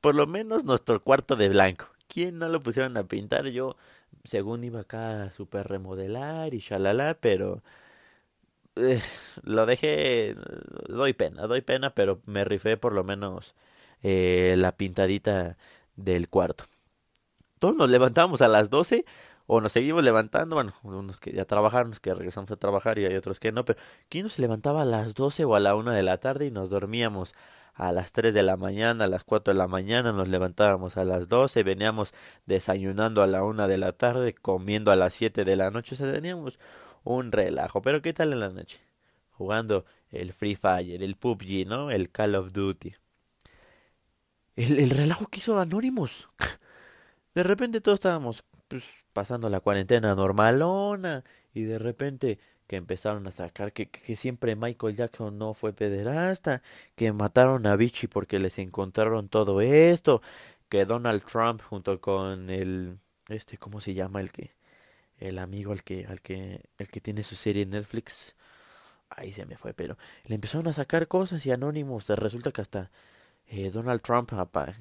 Por 0.00 0.14
lo 0.14 0.26
menos 0.26 0.64
nuestro 0.64 1.02
cuarto 1.02 1.34
de 1.34 1.48
blanco. 1.48 1.88
¿Quién 2.08 2.38
no 2.38 2.48
lo 2.48 2.62
pusieron 2.62 2.96
a 2.96 3.04
pintar? 3.04 3.46
Yo, 3.48 3.76
según 4.24 4.64
iba 4.64 4.80
acá 4.80 5.24
a 5.24 5.30
super 5.32 5.66
remodelar 5.68 6.54
y 6.54 6.58
shalala, 6.58 7.18
pero 7.20 7.62
eh, 8.76 9.02
lo 9.42 9.66
dejé, 9.66 10.34
doy 10.88 11.12
pena, 11.14 11.46
doy 11.46 11.62
pena, 11.62 11.94
pero 11.94 12.20
me 12.26 12.44
rifé 12.44 12.76
por 12.76 12.92
lo 12.92 13.04
menos 13.04 13.54
eh, 14.02 14.54
la 14.58 14.76
pintadita 14.76 15.56
del 15.96 16.28
cuarto. 16.28 16.64
Todos 17.58 17.76
nos 17.76 17.88
levantamos 17.90 18.42
a 18.42 18.48
las 18.48 18.70
12 18.70 19.04
o 19.46 19.60
nos 19.60 19.72
seguimos 19.72 20.04
levantando, 20.04 20.56
bueno, 20.56 20.74
unos 20.82 21.20
que 21.20 21.32
ya 21.32 21.44
trabajaron, 21.46 21.92
que 22.02 22.14
regresamos 22.14 22.50
a 22.50 22.56
trabajar 22.56 22.98
y 22.98 23.06
hay 23.06 23.16
otros 23.16 23.40
que 23.40 23.52
no, 23.52 23.64
pero 23.64 23.78
¿quién 24.08 24.24
nos 24.24 24.38
levantaba 24.38 24.82
a 24.82 24.84
las 24.84 25.14
12 25.14 25.44
o 25.44 25.54
a 25.54 25.60
la 25.60 25.74
1 25.74 25.92
de 25.92 26.02
la 26.02 26.18
tarde 26.18 26.46
y 26.46 26.50
nos 26.50 26.68
dormíamos 26.68 27.34
a 27.76 27.92
las 27.92 28.12
3 28.12 28.32
de 28.32 28.42
la 28.42 28.56
mañana, 28.56 29.04
a 29.04 29.08
las 29.08 29.22
4 29.24 29.52
de 29.52 29.58
la 29.58 29.68
mañana, 29.68 30.12
nos 30.12 30.28
levantábamos 30.28 30.96
a 30.96 31.04
las 31.04 31.28
12, 31.28 31.62
veníamos 31.62 32.14
desayunando 32.46 33.22
a 33.22 33.26
la 33.26 33.44
1 33.44 33.68
de 33.68 33.76
la 33.76 33.92
tarde, 33.92 34.34
comiendo 34.34 34.90
a 34.90 34.96
las 34.96 35.12
7 35.14 35.44
de 35.44 35.56
la 35.56 35.70
noche, 35.70 35.94
o 35.94 35.98
sea, 35.98 36.10
teníamos 36.10 36.58
un 37.04 37.32
relajo, 37.32 37.82
pero 37.82 38.00
¿qué 38.00 38.14
tal 38.14 38.32
en 38.32 38.40
la 38.40 38.48
noche? 38.48 38.80
Jugando 39.30 39.84
el 40.10 40.32
Free 40.32 40.54
Fire, 40.54 41.02
el 41.02 41.16
PUBG, 41.16 41.66
¿no? 41.66 41.90
El 41.90 42.10
Call 42.10 42.34
of 42.34 42.52
Duty. 42.52 42.94
El, 44.56 44.78
el 44.78 44.90
relajo 44.90 45.26
que 45.26 45.38
hizo 45.38 45.58
Anonymous. 45.58 46.28
De 47.34 47.42
repente 47.42 47.82
todos 47.82 47.96
estábamos 47.96 48.42
pues, 48.68 48.84
pasando 49.12 49.50
la 49.50 49.60
cuarentena 49.60 50.14
normalona 50.14 51.22
y 51.52 51.64
de 51.64 51.78
repente 51.78 52.38
que 52.66 52.76
empezaron 52.76 53.26
a 53.26 53.30
sacar 53.30 53.72
que, 53.72 53.88
que, 53.88 54.16
siempre 54.16 54.56
Michael 54.56 54.96
Jackson 54.96 55.38
no 55.38 55.54
fue 55.54 55.72
pederasta, 55.72 56.62
que 56.96 57.12
mataron 57.12 57.66
a 57.66 57.76
Vichy 57.76 58.08
porque 58.08 58.38
les 58.38 58.58
encontraron 58.58 59.28
todo 59.28 59.60
esto, 59.60 60.22
que 60.68 60.84
Donald 60.84 61.22
Trump 61.24 61.62
junto 61.62 62.00
con 62.00 62.50
el 62.50 62.98
este 63.28 63.58
cómo 63.58 63.80
se 63.80 63.94
llama 63.94 64.20
el 64.20 64.32
que 64.32 64.54
el 65.18 65.38
amigo 65.38 65.72
al 65.72 65.82
que 65.84 66.06
al 66.06 66.20
que 66.22 66.62
el 66.78 66.88
que 66.90 67.00
tiene 67.00 67.24
su 67.24 67.36
serie 67.36 67.62
en 67.62 67.70
Netflix 67.70 68.36
ahí 69.10 69.32
se 69.32 69.46
me 69.46 69.56
fue, 69.56 69.74
pero 69.74 69.96
le 70.24 70.34
empezaron 70.36 70.68
a 70.68 70.72
sacar 70.72 71.08
cosas 71.08 71.44
y 71.46 71.52
anónimos, 71.52 72.08
resulta 72.08 72.52
que 72.52 72.62
hasta 72.62 72.90
eh, 73.48 73.70
Donald 73.70 74.02
Trump 74.02 74.30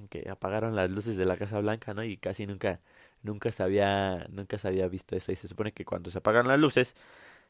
que 0.09 0.29
apagaron 0.29 0.75
las 0.75 0.89
luces 0.89 1.17
de 1.17 1.25
la 1.25 1.37
Casa 1.37 1.59
Blanca, 1.59 1.93
¿no? 1.93 2.03
Y 2.03 2.17
casi 2.17 2.47
nunca 2.47 2.79
nunca 3.25 3.51
se 3.51 3.63
había, 3.63 4.27
nunca 4.29 4.57
se 4.57 4.67
había 4.67 4.87
visto 4.87 5.15
eso. 5.15 5.31
Y 5.31 5.35
se 5.35 5.47
supone 5.47 5.73
que 5.73 5.85
cuando 5.85 6.11
se 6.11 6.19
apagan 6.19 6.47
las 6.47 6.59
luces 6.59 6.95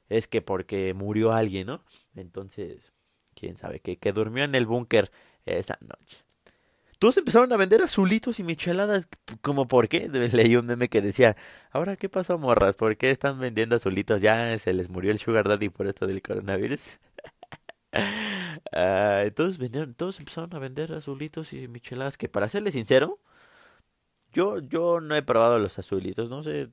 es 0.10 0.28
que 0.28 0.42
porque 0.42 0.94
murió 0.94 1.34
alguien, 1.34 1.68
¿no? 1.68 1.84
Entonces, 2.16 2.94
quién 3.36 3.58
sabe, 3.58 3.80
que, 3.80 3.98
que 3.98 4.14
durmió 4.14 4.44
en 4.44 4.56
el 4.56 4.66
búnker 4.66 5.12
esa 5.46 5.78
noche. 5.82 6.26
Todos 7.00 7.18
empezaron 7.18 7.52
a 7.52 7.58
vender 7.58 7.82
azulitos 7.82 8.40
y 8.40 8.44
micheladas, 8.44 9.08
como 9.42 9.68
por 9.68 9.90
qué. 9.90 10.08
Leí 10.10 10.56
un 10.56 10.66
meme 10.66 10.90
que 10.90 11.02
decía, 11.02 11.36
ahora 11.72 11.98
qué 11.98 12.10
pasó, 12.10 12.38
morras, 12.38 12.76
¿por 12.76 12.98
qué 12.98 13.12
están 13.12 13.40
vendiendo 13.40 13.76
azulitos? 13.76 14.22
Ya 14.22 14.58
se 14.60 14.74
les 14.74 14.90
murió 14.90 15.12
el 15.12 15.20
sugar 15.20 15.48
daddy 15.48 15.70
por 15.70 15.88
esto 15.88 16.08
del 16.08 16.22
coronavirus. 16.22 17.00
uh, 17.94 19.32
todos 19.36 19.58
vendieron, 19.58 19.94
todos 19.94 20.20
empezaron 20.20 20.54
a 20.56 20.60
vender 20.60 20.94
azulitos 20.94 21.54
y 21.54 21.68
micheladas, 21.68 22.18
que 22.18 22.30
para 22.30 22.50
serles 22.50 22.74
sincero, 22.74 23.20
yo, 24.34 24.60
yo 24.60 25.02
no 25.02 25.16
he 25.16 25.22
probado 25.22 25.60
los 25.60 25.78
azulitos, 25.80 26.30
no 26.30 26.44
sé, 26.44 26.70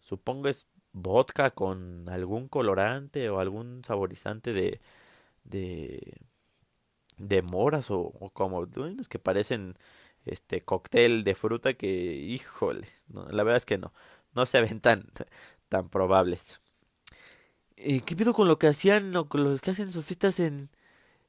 supongo 0.00 0.48
es 0.48 0.66
vodka 0.96 1.52
con 1.52 2.08
algún 2.08 2.48
colorante 2.48 3.30
o 3.30 3.40
algún 3.40 3.82
saborizante 3.84 4.52
de, 4.52 4.80
de, 5.44 6.18
de 7.18 7.42
moras 7.42 7.90
o, 7.90 8.00
o 8.00 8.30
como 8.30 8.58
unos 8.76 9.08
que 9.08 9.18
parecen 9.18 9.76
este 10.24 10.62
cóctel 10.62 11.24
de 11.24 11.34
fruta 11.34 11.74
que, 11.74 11.88
híjole, 11.88 12.88
la 13.08 13.42
verdad 13.44 13.58
es 13.58 13.66
que 13.66 13.78
no, 13.78 13.92
no 14.34 14.46
se 14.46 14.60
ven 14.60 14.80
tan, 14.80 15.06
tan 15.68 15.88
probables. 15.88 16.60
¿Y 17.76 18.00
qué 18.02 18.16
pido 18.16 18.32
con 18.34 18.48
lo 18.48 18.58
que 18.58 18.68
hacían 18.68 19.14
o 19.16 19.28
con 19.28 19.44
los 19.44 19.60
que 19.60 19.70
hacen 19.70 19.92
sus 19.92 20.04
fiestas 20.06 20.40
en, 20.40 20.70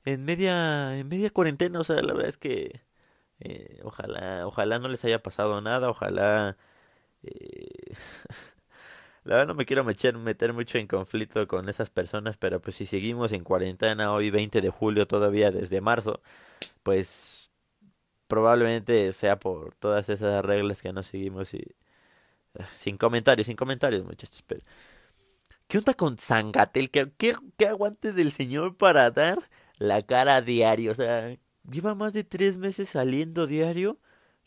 en 0.06 0.26
media, 0.26 0.98
en 0.98 1.08
media 1.10 1.32
cuarentena? 1.32 1.80
O 1.80 1.86
sea, 1.86 1.98
la 2.02 2.14
verdad 2.14 2.30
es 2.30 2.38
que 2.38 2.82
eh, 3.42 3.82
ojalá, 3.84 4.48
ojalá 4.48 4.80
no 4.80 4.90
les 4.90 5.06
haya 5.06 5.24
pasado 5.24 5.62
nada, 5.62 5.90
ojalá... 5.90 6.58
Eh, 7.24 7.94
la 9.28 9.36
verdad 9.36 9.48
no 9.48 9.56
me 9.56 9.66
quiero 9.66 9.84
meter, 9.84 10.18
meter 10.18 10.54
mucho 10.54 10.78
en 10.78 10.88
conflicto 10.88 11.48
con 11.48 11.68
esas 11.68 11.90
personas, 11.90 12.38
pero 12.38 12.62
pues 12.62 12.78
si 12.78 12.86
seguimos 12.86 13.34
en 13.34 13.44
cuarentena 13.44 14.14
hoy 14.14 14.30
20 14.30 14.62
de 14.62 14.70
julio 14.70 15.06
todavía 15.06 15.52
desde 15.52 15.82
marzo, 15.82 16.22
pues 16.84 17.52
probablemente 18.28 19.12
sea 19.14 19.38
por 19.38 19.76
todas 19.76 20.10
esas 20.10 20.44
reglas 20.46 20.82
que 20.82 20.94
no 20.94 21.04
seguimos 21.04 21.54
y... 21.54 21.76
Sin 22.74 22.98
comentarios, 22.98 23.48
sin 23.48 23.56
comentarios 23.58 24.06
muchachos, 24.06 24.44
pero... 24.48 24.62
¿Qué 25.68 25.78
onda 25.78 25.94
con 25.94 26.18
Zangatel? 26.18 26.90
¿Qué, 26.90 27.12
qué, 27.18 27.36
qué 27.58 27.68
aguante 27.68 28.14
del 28.14 28.32
señor 28.32 28.78
para 28.78 29.12
dar 29.12 29.40
la 29.78 30.02
cara 30.04 30.38
a 30.38 30.42
diario? 30.42 30.92
O 30.92 30.96
sea, 30.96 31.36
lleva 31.70 31.94
más 31.96 32.14
de 32.14 32.24
tres 32.24 32.58
meses 32.58 32.90
saliendo 32.90 33.46
diario. 33.46 34.00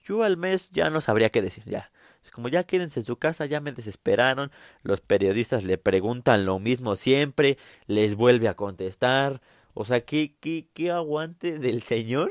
Yo 0.02 0.24
al 0.24 0.38
mes 0.38 0.70
ya 0.70 0.88
no 0.90 1.02
sabría 1.02 1.30
qué 1.30 1.42
decir, 1.42 1.64
ya. 1.66 1.92
Como 2.32 2.48
ya 2.48 2.64
quédense 2.64 3.00
en 3.00 3.06
su 3.06 3.16
casa, 3.16 3.46
ya 3.46 3.60
me 3.60 3.72
desesperaron. 3.72 4.50
Los 4.82 5.00
periodistas 5.00 5.64
le 5.64 5.78
preguntan 5.78 6.44
lo 6.44 6.58
mismo 6.58 6.96
siempre, 6.96 7.58
les 7.86 8.14
vuelve 8.14 8.48
a 8.48 8.54
contestar. 8.54 9.40
O 9.74 9.84
sea, 9.84 10.04
¿qué, 10.04 10.36
qué, 10.40 10.68
qué 10.74 10.90
aguante 10.90 11.58
del 11.58 11.82
señor? 11.82 12.30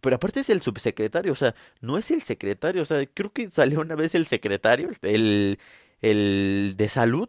Pero 0.00 0.16
aparte 0.16 0.40
es 0.40 0.50
el 0.50 0.62
subsecretario, 0.62 1.32
o 1.32 1.36
sea, 1.36 1.54
no 1.80 1.98
es 1.98 2.10
el 2.10 2.22
secretario, 2.22 2.82
o 2.82 2.84
sea, 2.84 3.04
creo 3.06 3.32
que 3.32 3.50
salió 3.50 3.80
una 3.80 3.94
vez 3.94 4.14
el 4.14 4.26
secretario, 4.26 4.88
el, 5.02 5.58
el 6.02 6.74
de 6.76 6.88
salud, 6.88 7.28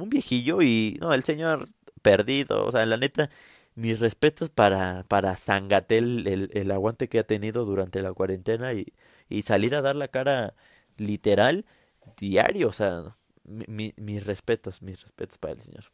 un 0.00 0.10
viejillo 0.10 0.62
y, 0.62 0.98
no, 1.00 1.12
el 1.14 1.24
señor 1.24 1.68
perdido, 2.02 2.64
o 2.66 2.72
sea, 2.72 2.86
la 2.86 2.96
neta, 2.96 3.30
mis 3.74 4.00
respetos 4.00 4.50
para, 4.50 5.04
para 5.08 5.36
Zangatel, 5.36 6.26
el, 6.26 6.50
el 6.54 6.70
aguante 6.70 7.08
que 7.08 7.18
ha 7.18 7.26
tenido 7.26 7.64
durante 7.64 8.02
la 8.02 8.12
cuarentena 8.12 8.72
y, 8.74 8.92
y 9.28 9.42
salir 9.42 9.74
a 9.74 9.82
dar 9.82 9.96
la 9.96 10.08
cara 10.08 10.54
literal 10.96 11.64
diario. 12.16 12.68
O 12.68 12.72
sea, 12.72 13.16
mi, 13.44 13.94
mis 13.96 14.26
respetos, 14.26 14.82
mis 14.82 15.02
respetos 15.02 15.38
para 15.38 15.54
el 15.54 15.60
señor. 15.62 15.84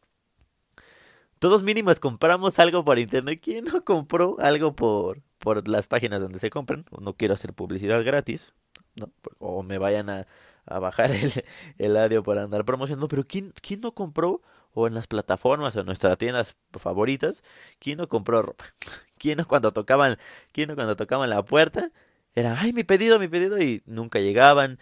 Todos 1.39 1.63
mínimos 1.63 1.99
compramos 1.99 2.59
algo 2.59 2.85
por 2.85 2.99
internet. 2.99 3.39
¿Quién 3.41 3.65
no 3.65 3.83
compró 3.83 4.37
algo 4.39 4.75
por, 4.75 5.21
por 5.39 5.67
las 5.67 5.87
páginas 5.87 6.19
donde 6.21 6.39
se 6.39 6.51
compran? 6.51 6.85
No 6.99 7.13
quiero 7.15 7.33
hacer 7.33 7.53
publicidad 7.53 8.03
gratis. 8.03 8.53
¿no? 8.95 9.11
O 9.39 9.63
me 9.63 9.77
vayan 9.77 10.09
a, 10.09 10.27
a 10.65 10.79
bajar 10.79 11.11
el, 11.15 11.43
el 11.77 11.97
audio 11.97 12.23
para 12.23 12.43
andar 12.43 12.63
promocionando. 12.65 13.07
Pero 13.07 13.25
¿quién, 13.27 13.53
¿quién 13.61 13.81
no 13.81 13.93
compró? 13.93 14.41
O 14.73 14.87
en 14.87 14.93
las 14.93 15.07
plataformas 15.07 15.75
o 15.75 15.79
en 15.81 15.87
nuestras 15.87 16.17
tiendas 16.17 16.55
favoritas. 16.73 17.43
¿Quién 17.79 17.97
no 17.97 18.07
compró 18.07 18.41
ropa? 18.41 18.65
¿Quién 19.17 19.37
no 19.37 19.47
cuando 19.47 19.71
tocaban, 19.73 20.17
quién 20.51 20.69
no 20.69 20.75
cuando 20.75 20.95
tocaban 20.95 21.29
la 21.29 21.43
puerta? 21.43 21.91
Era, 22.35 22.59
ay, 22.59 22.73
mi 22.73 22.83
pedido, 22.83 23.19
mi 23.19 23.27
pedido. 23.27 23.61
Y 23.61 23.83
nunca 23.85 24.19
llegaban. 24.19 24.79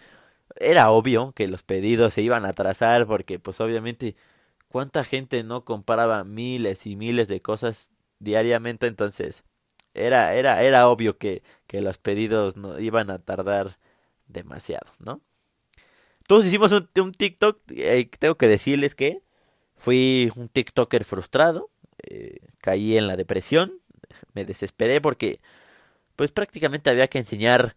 Era 0.56 0.90
obvio 0.90 1.32
que 1.32 1.48
los 1.48 1.62
pedidos 1.62 2.14
se 2.14 2.22
iban 2.22 2.44
a 2.44 2.50
atrasar 2.50 3.06
porque 3.06 3.38
pues 3.38 3.60
obviamente 3.60 4.16
cuánta 4.68 5.04
gente 5.04 5.42
no 5.44 5.64
compraba 5.64 6.24
miles 6.24 6.86
y 6.86 6.96
miles 6.96 7.28
de 7.28 7.42
cosas 7.42 7.90
diariamente, 8.20 8.86
entonces 8.86 9.44
era, 9.94 10.34
era, 10.34 10.62
era 10.62 10.88
obvio 10.88 11.18
que, 11.18 11.42
que 11.66 11.80
los 11.80 11.98
pedidos 11.98 12.56
no 12.56 12.78
iban 12.78 13.10
a 13.10 13.18
tardar 13.18 13.78
demasiado, 14.28 14.90
¿no? 14.98 15.20
Todos 16.26 16.46
hicimos 16.46 16.72
un, 16.72 17.12
TikTok, 17.12 17.60
eh, 17.70 18.08
tengo 18.18 18.36
que 18.36 18.46
decirles 18.46 18.94
que 18.94 19.22
fui 19.74 20.30
un 20.36 20.48
TikToker 20.48 21.04
frustrado, 21.04 21.70
eh, 22.04 22.38
caí 22.60 22.96
en 22.96 23.08
la 23.08 23.16
depresión, 23.16 23.80
me 24.32 24.44
desesperé 24.44 25.00
porque 25.00 25.40
pues 26.20 26.32
prácticamente 26.32 26.90
había 26.90 27.08
que 27.08 27.16
enseñar 27.16 27.76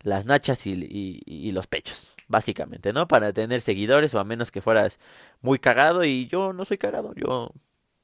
las 0.00 0.26
nachas 0.26 0.66
y, 0.66 1.52
los 1.52 1.68
pechos 1.68 2.08
básicamente, 2.26 2.92
¿no? 2.92 3.06
Para 3.06 3.32
tener 3.32 3.60
seguidores 3.60 4.12
o 4.12 4.18
a 4.18 4.24
menos 4.24 4.50
que 4.50 4.60
fueras 4.60 4.98
muy 5.40 5.60
cagado. 5.60 6.02
Y 6.02 6.26
yo 6.26 6.52
no 6.52 6.64
soy 6.64 6.78
cagado, 6.78 7.14
yo 7.14 7.52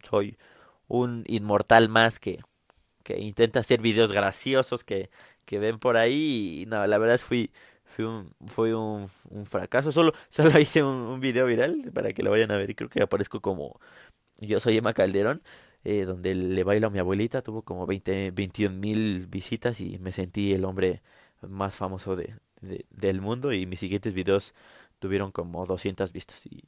soy 0.09 0.39
un 0.87 1.25
inmortal 1.27 1.89
más 1.89 2.21
que, 2.21 2.45
que 3.03 3.19
intenta 3.19 3.59
hacer 3.59 3.81
videos 3.81 4.13
graciosos 4.13 4.85
que, 4.85 5.11
que 5.47 5.59
ven 5.59 5.81
por 5.81 5.97
ahí. 5.97 6.61
Y 6.63 6.67
no, 6.67 6.87
la 6.87 6.99
verdad 6.99 7.19
fui 7.19 7.51
fui 7.85 8.05
un, 8.05 8.33
fue 8.47 8.77
un, 8.77 9.09
un 9.31 9.47
fracaso, 9.47 9.91
solo, 9.91 10.13
solo 10.29 10.57
hice 10.61 10.85
un, 10.85 10.95
un 10.95 11.19
video 11.19 11.47
viral 11.47 11.91
para 11.93 12.13
que 12.13 12.23
lo 12.23 12.31
vayan 12.31 12.53
a 12.53 12.57
ver. 12.57 12.71
Y 12.71 12.77
creo 12.77 12.89
que 12.89 13.03
aparezco 13.03 13.41
como 13.41 13.81
yo 14.39 14.61
soy 14.61 14.77
Emma 14.77 14.95
Calderón 14.95 15.43
eh, 15.85 16.05
donde 16.05 16.35
le 16.35 16.65
bailo 16.65 16.89
a 16.89 16.91
mi 16.91 16.99
abuelita, 16.99 17.43
tuvo 17.43 17.63
como 17.63 17.87
20, 17.87 18.31
21 18.33 18.77
mil 18.77 19.27
visitas 19.27 19.81
y 19.81 19.99
me 19.99 20.13
sentí 20.13 20.53
el 20.53 20.65
hombre 20.65 21.03
más 21.43 21.75
famoso 21.75 22.17
de, 22.17 22.37
de, 22.61 22.87
del 22.91 23.21
mundo 23.21 23.53
y 23.53 23.67
mis 23.67 23.81
siguientes 23.81 24.15
videos 24.15 24.55
tuvieron 24.99 25.33
como 25.33 25.67
200 25.67 26.13
vistas 26.13 26.47
y, 26.47 26.65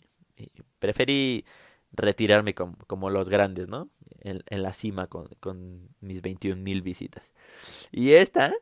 preferí 0.80 1.44
retirarme 1.92 2.54
como, 2.54 3.08
los 3.08 3.28
grandes, 3.28 3.68
¿no? 3.68 3.88
En, 4.20 4.42
en 4.48 4.62
la 4.62 4.72
cima 4.72 5.06
con, 5.06 5.28
con 5.38 5.88
mis 6.00 6.22
21 6.22 6.60
mil 6.60 6.82
visitas. 6.82 7.32
Y 7.92 8.12
esta, 8.12 8.52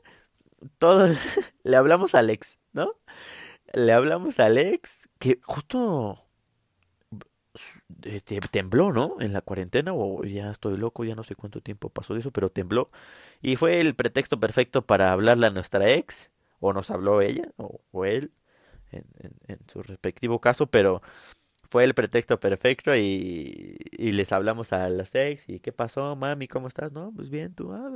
todos 0.79 1.17
le 1.65 1.77
hablamos 1.77 2.15
a 2.15 2.19
Alex, 2.19 2.59
¿no? 2.73 2.95
Le 3.73 3.93
hablamos 3.93 4.39
a 4.39 4.47
Alex 4.47 5.09
que 5.19 5.41
justo 5.43 6.22
tembló, 8.51 8.93
¿no? 8.93 9.17
En 9.21 9.33
la 9.33 9.43
cuarentena, 9.43 9.93
o 9.95 10.25
ya 10.25 10.51
estoy 10.51 10.77
loco, 10.77 11.05
ya 11.05 11.15
no 11.15 11.25
sé 11.25 11.35
cuánto 11.35 11.61
tiempo 11.61 11.91
pasó 11.91 12.15
de 12.15 12.21
eso, 12.21 12.31
pero 12.33 12.49
tembló. 12.49 12.91
Y 13.43 13.57
fue 13.57 13.81
el 13.81 13.95
pretexto 13.95 14.41
perfecto 14.41 14.83
para 14.87 15.13
hablarle 15.13 15.47
a 15.49 15.51
nuestra 15.51 15.91
ex 15.91 16.31
o 16.61 16.73
nos 16.73 16.91
habló 16.91 17.21
ella 17.23 17.51
o, 17.57 18.05
él 18.05 18.33
en, 18.93 19.05
en, 19.21 19.33
en, 19.49 19.59
su 19.69 19.83
respectivo 19.83 20.41
caso, 20.41 20.69
pero 20.69 21.03
fue 21.73 21.85
el 21.85 21.95
pretexto 21.95 22.39
perfecto 22.39 22.95
y, 22.97 23.79
y, 23.93 24.13
les 24.13 24.31
hablamos 24.33 24.73
a 24.73 24.89
los 24.91 25.15
ex 25.15 25.49
y 25.49 25.61
qué 25.61 25.73
pasó, 25.73 26.15
mami, 26.17 26.47
¿cómo 26.47 26.69
estás? 26.69 26.93
No, 26.93 27.13
pues 27.17 27.31
bien, 27.31 27.55
tú, 27.55 27.73
ah, 27.73 27.91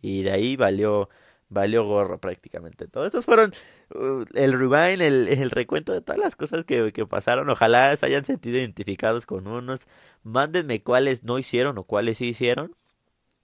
y 0.00 0.22
de 0.22 0.30
ahí 0.32 0.56
valió 0.56 1.08
valió 1.48 1.84
gorro 1.84 2.20
prácticamente. 2.20 2.88
Todos 2.88 3.06
estos 3.08 3.24
fueron 3.24 3.52
uh, 3.94 4.24
el 4.34 4.52
rewind, 4.52 5.02
el, 5.02 5.28
el, 5.28 5.50
recuento 5.50 5.92
de 5.92 6.00
todas 6.02 6.20
las 6.20 6.36
cosas 6.36 6.64
que, 6.64 6.92
que, 6.92 7.06
pasaron. 7.06 7.48
Ojalá 7.50 7.94
se 7.96 8.06
hayan 8.06 8.24
sentido 8.24 8.58
identificados 8.58 9.26
con 9.26 9.46
unos. 9.46 9.86
Mándenme 10.22 10.82
cuáles 10.82 11.24
no 11.24 11.38
hicieron 11.38 11.78
o 11.78 11.84
cuáles 11.84 12.18
sí 12.18 12.28
hicieron. 12.28 12.74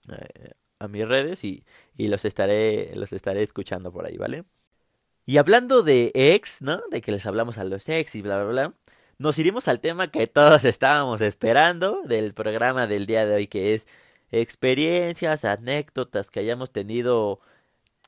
Eh, 0.09 0.51
a 0.79 0.87
mis 0.87 1.07
redes 1.07 1.43
y, 1.43 1.65
y 1.95 2.09
los 2.09 2.25
estaré 2.25 2.91
los 2.95 3.13
estaré 3.13 3.43
escuchando 3.43 3.91
por 3.91 4.05
ahí, 4.05 4.17
¿vale? 4.17 4.43
Y 5.25 5.37
hablando 5.37 5.83
de 5.83 6.11
ex, 6.13 6.61
¿no? 6.61 6.81
De 6.91 7.01
que 7.01 7.11
les 7.11 7.25
hablamos 7.25 7.57
a 7.57 7.63
los 7.63 7.87
ex 7.89 8.15
y 8.15 8.21
bla 8.21 8.43
bla 8.43 8.51
bla. 8.51 8.73
Nos 9.17 9.39
iremos 9.39 9.67
al 9.67 9.79
tema 9.79 10.09
que 10.11 10.27
todos 10.27 10.65
estábamos 10.65 11.21
esperando 11.21 12.01
del 12.03 12.33
programa 12.33 12.87
del 12.87 13.05
día 13.05 13.25
de 13.25 13.35
hoy, 13.35 13.47
que 13.47 13.73
es 13.75 13.87
experiencias, 14.31 15.45
anécdotas 15.45 16.29
que 16.31 16.39
hayamos 16.41 16.71
tenido 16.71 17.39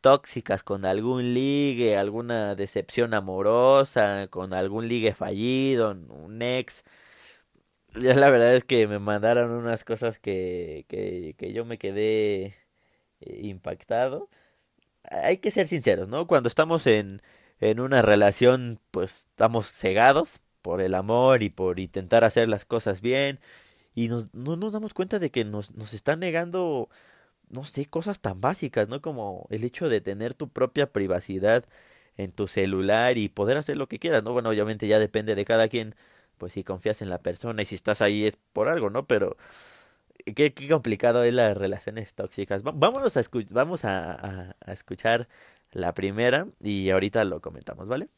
tóxicas 0.05 0.61
con 0.61 0.85
algún 0.85 1.33
ligue, 1.33 1.97
alguna 1.97 2.53
decepción 2.53 3.15
amorosa, 3.15 4.27
con 4.29 4.53
algún 4.53 4.87
ligue 4.87 5.15
fallido, 5.15 5.91
un 6.09 6.43
ex. 6.43 6.83
Ya 7.95 8.13
la 8.13 8.29
verdad 8.29 8.55
es 8.55 8.63
que 8.63 8.87
me 8.87 8.99
mandaron 8.99 9.51
unas 9.51 9.83
cosas 9.83 10.19
que, 10.19 10.85
que, 10.89 11.33
que 11.37 11.53
yo 11.53 11.65
me 11.65 11.77
quedé 11.79 12.55
impactado. 13.21 14.29
Hay 15.03 15.37
que 15.39 15.51
ser 15.51 15.67
sinceros, 15.67 16.07
¿no? 16.09 16.27
Cuando 16.27 16.49
estamos 16.49 16.87
en, 16.87 17.21
en 17.59 17.79
una 17.79 18.01
relación, 18.03 18.79
pues 18.91 19.27
estamos 19.31 19.69
cegados 19.71 20.41
por 20.61 20.81
el 20.81 20.95
amor 20.95 21.43
y 21.43 21.49
por 21.49 21.79
intentar 21.79 22.23
hacer 22.25 22.49
las 22.49 22.65
cosas 22.65 23.01
bien 23.01 23.39
y 23.95 24.09
nos, 24.09 24.33
no 24.35 24.57
nos 24.57 24.73
damos 24.73 24.93
cuenta 24.93 25.19
de 25.19 25.31
que 25.31 25.45
nos, 25.45 25.71
nos 25.75 25.93
están 25.93 26.19
negando, 26.21 26.89
no 27.49 27.63
sé, 27.63 27.85
cosas 27.85 28.19
tan 28.19 28.41
básicas, 28.41 28.89
¿no? 28.89 29.01
Como 29.01 29.47
el 29.49 29.63
hecho 29.63 29.89
de 29.89 30.01
tener 30.01 30.33
tu 30.33 30.49
propia 30.49 30.91
privacidad 30.91 31.65
en 32.17 32.31
tu 32.31 32.47
celular 32.47 33.17
y 33.17 33.29
poder 33.29 33.57
hacer 33.57 33.77
lo 33.77 33.87
que 33.87 33.99
quieras, 33.99 34.23
¿no? 34.23 34.33
Bueno, 34.33 34.49
obviamente 34.49 34.87
ya 34.87 34.99
depende 34.99 35.35
de 35.35 35.45
cada 35.45 35.67
quien, 35.67 35.95
pues 36.37 36.53
si 36.53 36.63
confías 36.63 37.01
en 37.01 37.09
la 37.09 37.19
persona 37.19 37.61
y 37.61 37.65
si 37.65 37.75
estás 37.75 38.01
ahí 38.01 38.25
es 38.25 38.37
por 38.53 38.69
algo, 38.69 38.89
¿no? 38.89 39.05
Pero 39.07 39.37
qué, 40.33 40.53
qué 40.53 40.67
complicado 40.69 41.23
es 41.23 41.33
las 41.33 41.57
relaciones 41.57 42.13
tóxicas. 42.13 42.63
Vámonos 42.63 43.17
a, 43.17 43.23
vamos 43.49 43.85
a, 43.85 44.55
a, 44.65 44.73
escuchar 44.73 45.27
la 45.71 45.93
primera 45.93 46.47
y 46.61 46.89
ahorita 46.89 47.23
lo 47.25 47.41
comentamos, 47.41 47.87
¿vale? 47.87 48.09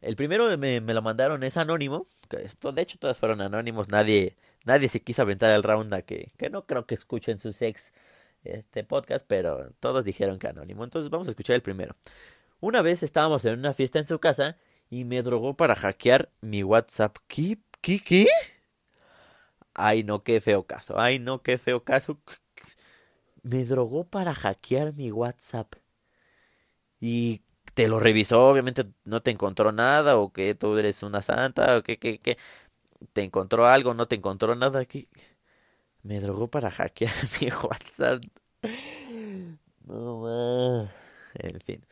El 0.00 0.16
primero 0.16 0.56
me, 0.58 0.80
me 0.80 0.94
lo 0.94 1.02
mandaron, 1.02 1.42
es 1.42 1.56
anónimo. 1.56 2.06
Esto, 2.30 2.72
de 2.72 2.82
hecho, 2.82 2.98
todos 2.98 3.18
fueron 3.18 3.40
anónimos. 3.40 3.88
Nadie, 3.88 4.36
nadie 4.64 4.88
se 4.88 5.02
quiso 5.02 5.22
aventar 5.22 5.54
el 5.54 5.62
round 5.62 5.92
a 5.94 6.02
que, 6.02 6.32
que 6.36 6.50
no 6.50 6.66
creo 6.66 6.86
que 6.86 6.94
escuchen 6.94 7.38
su 7.38 7.52
sex 7.52 7.92
este 8.44 8.84
podcast, 8.84 9.26
pero 9.28 9.72
todos 9.80 10.04
dijeron 10.04 10.38
que 10.38 10.48
anónimo. 10.48 10.84
Entonces 10.84 11.10
vamos 11.10 11.28
a 11.28 11.30
escuchar 11.30 11.56
el 11.56 11.62
primero. 11.62 11.96
Una 12.60 12.82
vez 12.82 13.02
estábamos 13.02 13.44
en 13.44 13.58
una 13.58 13.72
fiesta 13.74 13.98
en 13.98 14.06
su 14.06 14.18
casa 14.18 14.56
y 14.90 15.04
me 15.04 15.22
drogó 15.22 15.56
para 15.56 15.74
hackear 15.76 16.30
mi 16.40 16.62
WhatsApp. 16.62 17.16
¿Qué? 17.28 17.58
¿Qué? 17.80 18.00
¿Qué? 18.00 18.26
Ay, 19.74 20.02
no, 20.04 20.22
qué 20.22 20.40
feo 20.40 20.66
caso. 20.66 20.98
Ay, 20.98 21.18
no, 21.18 21.42
qué 21.42 21.58
feo 21.58 21.84
caso. 21.84 22.20
Me 23.42 23.64
drogó 23.64 24.04
para 24.04 24.34
hackear 24.34 24.94
mi 24.94 25.10
WhatsApp. 25.10 25.74
Y 27.00 27.42
te 27.74 27.88
lo 27.88 27.98
revisó, 28.00 28.48
obviamente 28.50 28.84
no 29.04 29.22
te 29.22 29.30
encontró 29.30 29.72
nada, 29.72 30.18
o 30.18 30.32
que 30.32 30.54
tú 30.54 30.76
eres 30.76 31.02
una 31.02 31.22
santa, 31.22 31.78
o 31.78 31.82
que, 31.82 31.98
que, 31.98 32.18
que 32.18 32.36
te 33.12 33.22
encontró 33.22 33.66
algo, 33.66 33.94
no 33.94 34.08
te 34.08 34.16
encontró 34.16 34.54
nada. 34.54 34.84
Que 34.84 35.08
me 36.02 36.20
drogó 36.20 36.48
para 36.48 36.70
hackear 36.70 37.12
mi 37.40 37.48
WhatsApp. 37.50 38.22
No, 39.86 40.88
en 41.34 41.60
fin. 41.60 41.86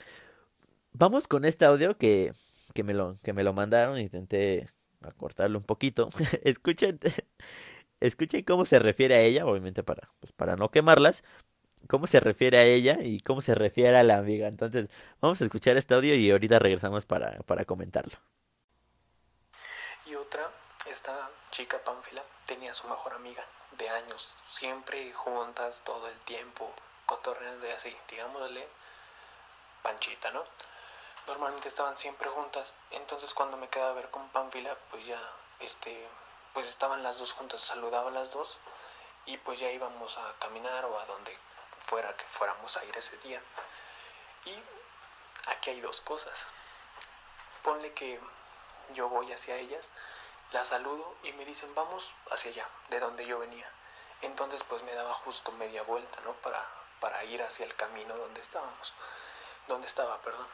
Vamos 0.93 1.29
con 1.29 1.45
este 1.45 1.65
audio 1.65 1.97
que, 1.97 2.33
que, 2.75 2.85
me 2.85 2.95
lo, 2.95 3.19
que 3.23 3.33
me 3.33 3.45
lo 3.45 3.53
mandaron. 3.53 3.99
Intenté 3.99 4.69
acortarlo 5.03 5.59
un 5.59 5.65
poquito. 5.65 6.09
Escuchen 6.45 6.99
escuchen 8.01 8.45
cómo 8.45 8.65
se 8.67 8.79
refiere 8.79 9.17
a 9.17 9.21
ella, 9.23 9.47
obviamente 9.47 9.83
para, 9.83 10.11
pues 10.21 10.33
para 10.33 10.57
no 10.57 10.71
quemarlas, 10.71 11.25
cómo 11.89 12.07
se 12.07 12.21
refiere 12.21 12.59
a 12.59 12.65
ella 12.65 12.99
y 13.03 13.21
cómo 13.21 13.41
se 13.41 13.55
refiere 13.55 13.97
a 13.97 14.03
la 14.05 14.19
amiga. 14.19 14.49
Entonces, 14.49 14.91
vamos 15.21 15.41
a 15.41 15.45
escuchar 15.45 15.77
este 15.77 15.95
audio 15.95 16.15
y 16.15 16.31
ahorita 16.31 16.59
regresamos 16.59 17.07
para, 17.07 17.39
para 17.47 17.65
comentarlo. 17.65 18.19
Esta 20.89 21.31
chica 21.51 21.79
Pánfila 21.85 22.23
tenía 22.47 22.73
su 22.73 22.89
mejor 22.89 23.13
amiga 23.13 23.45
de 23.73 23.91
años, 23.91 24.37
siempre 24.51 25.13
juntas 25.13 25.83
todo 25.85 26.09
el 26.09 26.19
tiempo, 26.21 26.73
cotorreando 27.05 27.67
y 27.67 27.71
así, 27.71 27.95
digámosle, 28.09 28.67
Panchita, 29.83 30.31
¿no? 30.31 30.43
Normalmente 31.27 31.69
estaban 31.69 31.95
siempre 31.95 32.31
juntas, 32.31 32.73
entonces 32.91 33.35
cuando 33.35 33.59
me 33.59 33.69
quedaba 33.69 33.91
a 33.91 33.95
ver 33.95 34.11
con 34.11 34.27
Pánfila, 34.31 34.75
pues 34.91 35.05
ya, 35.05 35.21
este, 35.61 36.09
pues 36.55 36.67
estaban 36.67 37.03
las 37.03 37.19
dos 37.19 37.33
juntas, 37.33 37.61
saludaba 37.61 38.09
a 38.09 38.15
las 38.15 38.31
dos 38.31 38.59
y 39.27 39.37
pues 39.37 39.59
ya 39.59 39.71
íbamos 39.71 40.17
a 40.17 40.35
caminar 40.39 40.87
o 40.87 40.99
a 40.99 41.05
donde 41.05 41.37
fuera 41.81 42.17
que 42.17 42.25
fuéramos 42.25 42.79
a 42.79 42.85
ir 42.87 42.97
ese 42.97 43.19
día. 43.19 43.43
Y 44.47 44.55
aquí 45.49 45.69
hay 45.69 45.83
dos 45.83 46.01
cosas. 46.01 46.47
Ponle 47.63 47.93
que 47.93 48.19
yo 48.95 49.11
voy 49.11 49.31
hacia 49.31 49.57
ellas, 49.57 49.93
las 50.53 50.69
saludo 50.69 51.15
y 51.23 51.33
me 51.33 51.45
dicen 51.45 51.75
vamos 51.75 52.15
hacia 52.31 52.51
allá, 52.51 52.69
de 52.89 53.01
donde 53.01 53.27
yo 53.27 53.39
venía. 53.39 53.71
Entonces 54.23 54.65
pues 54.65 54.83
me 54.83 54.95
daba 54.95 55.13
justo 55.15 55.53
media 55.53 55.83
vuelta, 55.83 56.21
¿no? 56.25 56.33
Para, 56.35 56.65
para 57.01 57.23
ir 57.25 57.43
hacia 57.43 57.67
el 57.67 57.75
camino 57.75 58.17
donde 58.17 58.41
estábamos, 58.41 58.95
donde 59.67 59.87
estaba, 59.87 60.21
perdón. 60.23 60.47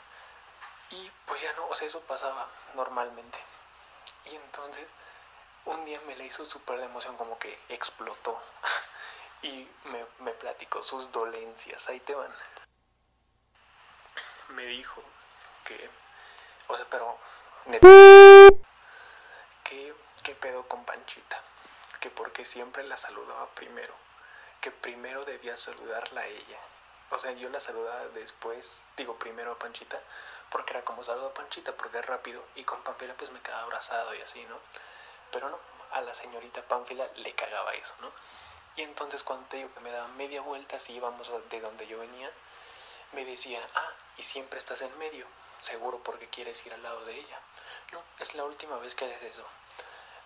Y 0.91 1.11
pues 1.27 1.41
ya 1.41 1.53
no, 1.55 1.67
o 1.69 1.75
sea, 1.75 1.87
eso 1.87 2.01
pasaba 2.03 2.49
normalmente. 2.75 3.39
Y 4.27 4.35
entonces 4.37 4.95
un 5.65 5.85
día 5.85 6.01
me 6.07 6.17
le 6.17 6.25
hizo 6.25 6.45
súper 6.45 6.79
de 6.79 6.85
emoción, 6.85 7.17
como 7.17 7.39
que 7.39 7.59
explotó. 7.69 8.41
y 9.43 9.69
me, 9.85 10.07
me 10.19 10.33
platicó 10.33 10.83
sus 10.83 11.11
dolencias, 11.13 11.89
ahí 11.89 12.01
te 12.01 12.15
van. 12.15 12.35
Me 14.49 14.65
dijo 14.67 15.03
que, 15.65 15.91
o 16.69 16.77
sea, 16.77 16.87
pero... 16.91 17.19
¿Qué, 17.65 17.81
¿Qué 20.25 20.35
pedo 20.35 20.67
con 20.67 20.87
Panchita? 20.87 21.39
Que 22.01 22.09
porque 22.09 22.47
siempre 22.47 22.83
la 22.83 22.97
saludaba 22.97 23.47
primero. 23.51 23.93
Que 24.63 24.71
primero 24.71 25.23
debía 25.27 25.55
saludarla 25.59 26.23
a 26.23 26.27
ella. 26.27 26.59
O 27.11 27.19
sea, 27.19 27.33
yo 27.33 27.51
la 27.51 27.61
saludaba 27.61 28.07
después, 28.15 28.85
digo 28.97 29.19
primero 29.19 29.53
a 29.53 29.59
Panchita, 29.59 30.01
porque 30.49 30.73
era 30.73 30.83
como 30.83 31.05
saludo 31.05 31.27
a 31.27 31.35
Panchita, 31.35 31.77
porque 31.77 31.99
es 31.99 32.07
rápido, 32.07 32.43
y 32.55 32.65
con 32.65 32.83
Pampila 32.83 33.13
pues 33.19 33.33
me 33.33 33.43
quedaba 33.43 33.65
abrazado 33.65 34.15
y 34.15 34.23
así, 34.23 34.43
¿no? 34.47 34.59
Pero 35.31 35.51
no, 35.51 35.59
a 35.93 36.01
la 36.01 36.15
señorita 36.15 36.63
Pánfila 36.63 37.07
le 37.17 37.35
cagaba 37.35 37.75
eso, 37.75 37.95
¿no? 38.01 38.11
Y 38.77 38.83
entonces 38.83 39.23
cuando 39.25 39.47
te 39.49 39.59
digo 39.59 39.75
que 39.75 39.81
me 39.81 39.91
daba 39.91 40.09
media 40.09 40.41
vuelta, 40.41 40.81
si 40.81 40.95
íbamos 40.95 41.31
de 41.51 41.61
donde 41.61 41.87
yo 41.87 41.99
venía, 41.99 42.31
me 43.13 43.27
decía, 43.27 43.61
ah, 43.75 43.93
y 44.17 44.23
siempre 44.23 44.59
estás 44.59 44.81
en 44.81 44.97
medio, 44.97 45.27
seguro 45.59 45.99
porque 46.03 46.31
quieres 46.31 46.65
ir 46.65 46.73
al 46.73 46.83
lado 46.83 47.05
de 47.05 47.15
ella. 47.15 47.39
No, 47.93 48.03
es 48.21 48.35
la 48.35 48.45
última 48.45 48.79
vez 48.79 48.95
que 48.95 49.05
haces 49.05 49.23
eso. 49.23 49.45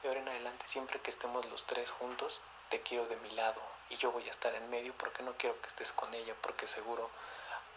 De 0.02 0.08
ahora 0.08 0.20
en 0.20 0.28
adelante, 0.28 0.64
siempre 0.64 1.00
que 1.00 1.10
estemos 1.10 1.44
los 1.46 1.64
tres 1.64 1.90
juntos, 1.90 2.40
te 2.68 2.80
quiero 2.80 3.06
de 3.06 3.16
mi 3.16 3.30
lado 3.30 3.60
y 3.90 3.96
yo 3.96 4.12
voy 4.12 4.26
a 4.28 4.30
estar 4.30 4.54
en 4.54 4.70
medio 4.70 4.94
porque 4.96 5.22
no 5.22 5.32
quiero 5.36 5.60
que 5.60 5.66
estés 5.66 5.92
con 5.92 6.12
ella, 6.14 6.34
porque 6.40 6.66
seguro 6.66 7.10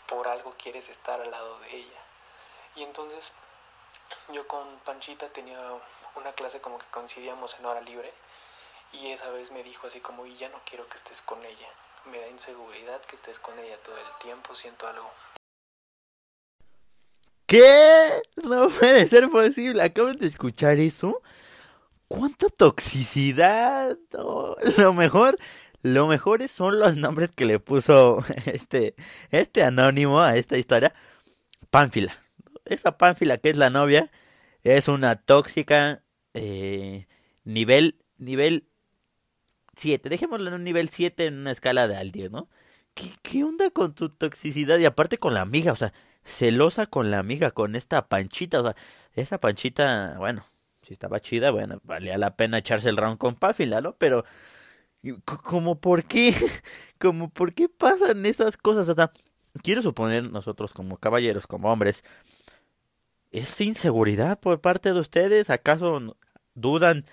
por 0.08 0.28
algo 0.28 0.52
quieres 0.62 0.90
estar 0.90 1.22
al 1.22 1.32
lado 1.32 1.60
de 1.60 1.76
ella. 1.76 2.00
Y 2.76 2.84
entonces 2.84 3.32
yo 4.34 4.48
con 4.48 4.68
Panchita 4.80 5.30
tenía 5.30 5.60
una 6.16 6.34
clase 6.34 6.62
como 6.62 6.78
que 6.78 6.86
coincidíamos 6.88 7.58
en 7.60 7.66
hora 7.66 7.82
libre 7.82 8.14
y 8.94 9.12
esa 9.12 9.30
vez 9.32 9.52
me 9.52 9.64
dijo 9.64 9.88
así 9.88 10.00
como, 10.00 10.26
y 10.26 10.36
ya 10.36 10.50
no 10.50 10.62
quiero 10.66 10.88
que 10.88 10.98
estés 10.98 11.22
con 11.22 11.44
ella, 11.44 11.68
me 12.06 12.20
da 12.20 12.28
inseguridad 12.28 13.02
que 13.02 13.16
estés 13.16 13.40
con 13.40 13.58
ella 13.58 13.78
todo 13.84 13.98
el 13.98 14.18
tiempo, 14.20 14.54
siento 14.54 14.88
algo. 14.88 15.10
¿Qué? 17.48 18.22
No 18.44 18.70
puede 18.70 19.08
ser 19.10 19.30
posible. 19.30 19.84
¿Acaban 19.84 20.16
de 20.16 20.28
escuchar 20.28 20.80
eso? 20.80 21.22
¿Cuánta 22.12 22.50
toxicidad? 22.50 23.98
lo 24.78 24.94
mejor, 24.94 25.38
lo 25.82 26.08
mejor 26.08 26.46
son 26.50 26.78
los 26.78 26.98
nombres 26.98 27.32
que 27.32 27.46
le 27.46 27.58
puso 27.58 28.18
este, 28.48 28.96
este 29.30 29.64
anónimo 29.64 30.20
a 30.20 30.36
esta 30.36 30.58
historia. 30.58 30.92
Pánfila. 31.70 32.14
Esa 32.66 32.98
Pánfila 32.98 33.38
que 33.38 33.52
es 33.52 33.58
la 33.58 33.70
novia 33.70 34.12
es 34.64 34.90
una 34.90 35.16
tóxica 35.16 36.04
eh, 36.34 37.08
nivel, 37.46 37.98
nivel 38.18 38.68
7. 39.78 40.10
Dejémoslo 40.10 40.50
en 40.50 40.56
un 40.56 40.64
nivel 40.66 40.90
7 40.90 41.28
en 41.28 41.36
una 41.36 41.52
escala 41.52 41.88
de 41.88 41.96
al 41.96 42.12
10, 42.12 42.30
¿no? 42.30 42.50
¿Qué, 42.94 43.14
¿Qué 43.22 43.46
onda 43.46 43.70
con 43.70 43.96
tu 43.96 44.10
toxicidad? 44.10 44.80
Y 44.80 44.86
aparte 44.86 45.18
con 45.18 45.34
la 45.34 45.42
amiga, 45.42 45.72
o 45.72 45.78
sea, 45.78 45.94
celosa 46.26 46.88
con 46.88 47.10
la 47.10 47.20
amiga, 47.20 47.52
con 47.52 47.78
esta 47.78 48.10
panchita, 48.10 48.60
o 48.60 48.64
sea, 48.64 48.76
esa 49.14 49.40
panchita, 49.40 50.16
bueno, 50.20 50.46
si 50.92 50.94
estaba 50.94 51.22
chida, 51.22 51.52
bueno, 51.52 51.80
valía 51.84 52.18
la 52.18 52.36
pena 52.36 52.58
echarse 52.58 52.90
el 52.90 52.98
round 52.98 53.18
con 53.18 53.36
Páfila, 53.36 53.80
¿no? 53.80 53.96
Pero, 53.98 54.26
como 55.26 55.80
por 55.80 56.04
qué, 56.04 56.34
como 57.00 57.30
por 57.30 57.54
qué 57.54 57.70
pasan 57.70 58.26
esas 58.26 58.58
cosas, 58.58 58.90
o 58.90 58.94
sea, 58.94 59.12
quiero 59.64 59.82
suponer 59.82 60.30
nosotros 60.30 60.74
como 60.74 60.98
caballeros, 60.98 61.48
como 61.48 61.72
hombres, 61.72 62.04
¿Es 63.32 63.62
inseguridad 63.62 64.40
por 64.40 64.60
parte 64.62 64.94
de 64.94 65.00
ustedes? 65.00 65.50
¿Acaso 65.50 66.18
dudan 66.54 67.06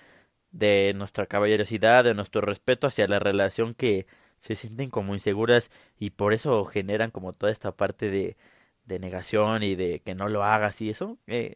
de 0.51 0.93
nuestra 0.95 1.27
caballerosidad, 1.27 2.03
de 2.03 2.15
nuestro 2.15 2.41
respeto 2.41 2.87
hacia 2.87 3.07
la 3.07 3.19
relación 3.19 3.73
que 3.73 4.07
se 4.37 4.55
sienten 4.55 4.89
como 4.89 5.13
inseguras 5.13 5.71
y 5.97 6.11
por 6.11 6.33
eso 6.33 6.65
generan 6.65 7.11
como 7.11 7.33
toda 7.33 7.51
esta 7.51 7.71
parte 7.75 8.09
de, 8.09 8.37
de 8.85 8.99
negación 8.99 9.63
y 9.63 9.75
de 9.75 10.01
que 10.01 10.15
no 10.15 10.29
lo 10.29 10.43
hagas 10.43 10.81
y 10.81 10.89
eso? 10.89 11.17
Eh, 11.27 11.55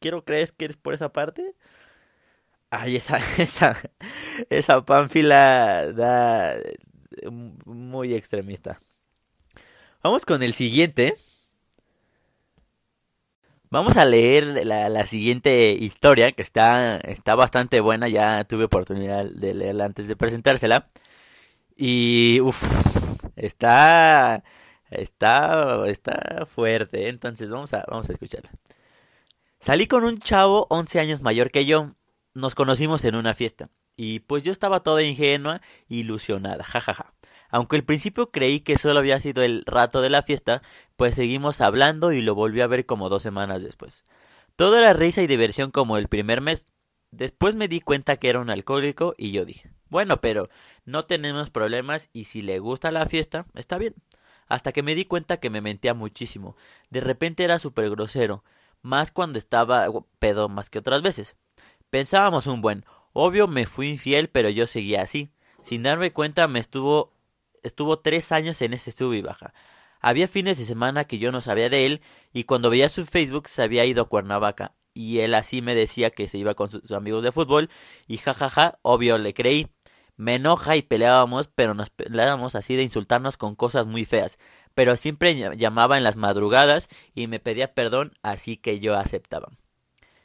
quiero 0.00 0.24
creer 0.24 0.52
que 0.52 0.66
eres 0.66 0.76
por 0.76 0.94
esa 0.94 1.10
parte. 1.12 1.54
Ay, 2.70 2.96
esa, 2.96 3.18
esa, 3.38 3.76
esa 4.50 4.84
pánfila 4.84 5.92
da 5.92 6.56
muy 7.66 8.14
extremista. 8.14 8.78
Vamos 10.02 10.24
con 10.24 10.42
el 10.42 10.54
siguiente. 10.54 11.16
Vamos 13.70 13.98
a 13.98 14.06
leer 14.06 14.64
la, 14.64 14.88
la, 14.88 15.04
siguiente 15.04 15.72
historia, 15.72 16.32
que 16.32 16.40
está, 16.40 16.96
está 16.98 17.34
bastante 17.34 17.80
buena, 17.80 18.08
ya 18.08 18.44
tuve 18.44 18.64
oportunidad 18.64 19.26
de 19.26 19.54
leerla 19.54 19.84
antes 19.84 20.08
de 20.08 20.16
presentársela. 20.16 20.88
Y, 21.76 22.40
uff, 22.40 22.62
está, 23.36 24.42
está, 24.90 25.86
está 25.86 26.46
fuerte, 26.46 27.08
entonces 27.08 27.50
vamos 27.50 27.74
a, 27.74 27.84
vamos 27.88 28.08
a 28.08 28.12
escucharla. 28.12 28.50
Salí 29.60 29.88
con 29.88 30.04
un 30.04 30.18
chavo 30.18 30.68
11 30.70 31.00
años 31.00 31.20
mayor 31.20 31.50
que 31.50 31.66
yo, 31.66 31.88
nos 32.32 32.54
conocimos 32.54 33.04
en 33.04 33.16
una 33.16 33.34
fiesta, 33.34 33.70
y 33.96 34.20
pues 34.20 34.44
yo 34.44 34.52
estaba 34.52 34.84
toda 34.84 35.02
ingenua, 35.02 35.60
ilusionada, 35.88 36.62
jajaja. 36.62 37.12
Aunque 37.50 37.74
al 37.74 37.82
principio 37.82 38.28
creí 38.28 38.60
que 38.60 38.78
solo 38.78 39.00
había 39.00 39.18
sido 39.18 39.42
el 39.42 39.64
rato 39.66 40.00
de 40.00 40.10
la 40.10 40.22
fiesta, 40.22 40.62
pues 40.96 41.16
seguimos 41.16 41.60
hablando 41.60 42.12
y 42.12 42.22
lo 42.22 42.36
volví 42.36 42.60
a 42.60 42.68
ver 42.68 42.86
como 42.86 43.08
dos 43.08 43.24
semanas 43.24 43.64
después. 43.64 44.04
Todo 44.54 44.78
era 44.78 44.92
risa 44.92 45.22
y 45.22 45.26
diversión 45.26 45.72
como 45.72 45.98
el 45.98 46.06
primer 46.06 46.40
mes. 46.40 46.68
Después 47.10 47.56
me 47.56 47.66
di 47.66 47.80
cuenta 47.80 48.16
que 48.16 48.28
era 48.28 48.38
un 48.38 48.50
alcohólico 48.50 49.16
y 49.18 49.32
yo 49.32 49.44
dije, 49.44 49.72
bueno, 49.88 50.20
pero 50.20 50.50
no 50.84 51.06
tenemos 51.06 51.50
problemas 51.50 52.10
y 52.12 52.26
si 52.26 52.42
le 52.42 52.60
gusta 52.60 52.92
la 52.92 53.06
fiesta, 53.06 53.46
está 53.54 53.76
bien. 53.76 53.96
Hasta 54.46 54.70
que 54.70 54.84
me 54.84 54.94
di 54.94 55.04
cuenta 55.04 55.38
que 55.40 55.50
me 55.50 55.60
mentía 55.60 55.94
muchísimo. 55.94 56.56
De 56.90 57.00
repente 57.00 57.42
era 57.42 57.58
súper 57.58 57.90
grosero, 57.90 58.44
más 58.82 59.12
cuando 59.12 59.38
estaba 59.38 59.86
pedo 60.18 60.48
más 60.48 60.70
que 60.70 60.78
otras 60.78 61.02
veces. 61.02 61.36
Pensábamos 61.90 62.46
un 62.46 62.60
buen, 62.60 62.84
obvio 63.12 63.48
me 63.48 63.66
fui 63.66 63.88
infiel, 63.88 64.28
pero 64.28 64.50
yo 64.50 64.66
seguía 64.66 65.02
así. 65.02 65.30
Sin 65.62 65.82
darme 65.82 66.12
cuenta 66.12 66.48
me 66.48 66.60
estuvo 66.60 67.12
estuvo 67.62 67.98
tres 67.98 68.32
años 68.32 68.60
en 68.62 68.74
ese 68.74 68.92
sub 68.92 69.12
y 69.12 69.22
baja. 69.22 69.52
Había 70.00 70.28
fines 70.28 70.58
de 70.58 70.64
semana 70.64 71.04
que 71.04 71.18
yo 71.18 71.32
no 71.32 71.40
sabía 71.40 71.68
de 71.68 71.86
él 71.86 72.02
y 72.32 72.44
cuando 72.44 72.70
veía 72.70 72.88
su 72.88 73.04
Facebook 73.04 73.48
se 73.48 73.62
había 73.62 73.84
ido 73.84 74.02
a 74.02 74.08
Cuernavaca 74.08 74.74
y 74.94 75.20
él 75.20 75.34
así 75.34 75.62
me 75.62 75.74
decía 75.74 76.10
que 76.10 76.28
se 76.28 76.38
iba 76.38 76.54
con 76.54 76.70
sus 76.70 76.92
amigos 76.92 77.22
de 77.22 77.32
fútbol 77.32 77.70
y 78.06 78.18
jajaja, 78.18 78.78
obvio 78.82 79.18
le 79.18 79.34
creí. 79.34 79.68
Me 80.18 80.34
enoja 80.34 80.76
y 80.76 80.82
peleábamos, 80.82 81.48
pero 81.48 81.74
nos 81.74 81.90
peleábamos 81.90 82.56
así 82.56 82.74
de 82.76 82.82
insultarnos 82.82 83.36
con 83.36 83.54
cosas 83.54 83.86
muy 83.86 84.04
feas. 84.04 84.38
Pero 84.74 84.96
siempre 84.96 85.56
llamaba 85.56 85.96
en 85.96 86.04
las 86.04 86.16
madrugadas 86.16 86.88
y 87.14 87.28
me 87.28 87.38
pedía 87.38 87.72
perdón, 87.72 88.12
así 88.22 88.56
que 88.56 88.80
yo 88.80 88.96
aceptaba. 88.96 89.48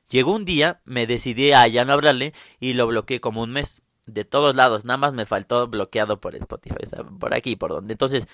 Llegó 0.09 0.33
un 0.33 0.45
día, 0.45 0.81
me 0.83 1.07
decidí 1.07 1.53
a 1.53 1.67
ya 1.67 1.85
no 1.85 1.93
hablarle 1.93 2.33
y 2.59 2.73
lo 2.73 2.87
bloqueé 2.87 3.21
como 3.21 3.43
un 3.43 3.51
mes 3.51 3.83
de 4.05 4.25
todos 4.25 4.55
lados, 4.55 4.83
nada 4.83 4.97
más 4.97 5.13
me 5.13 5.25
faltó 5.25 5.67
bloqueado 5.67 6.19
por 6.19 6.35
Spotify, 6.35 6.75
por 7.19 7.33
aquí, 7.33 7.55
por 7.55 7.71
donde. 7.71 7.93
Entonces, 7.93 8.27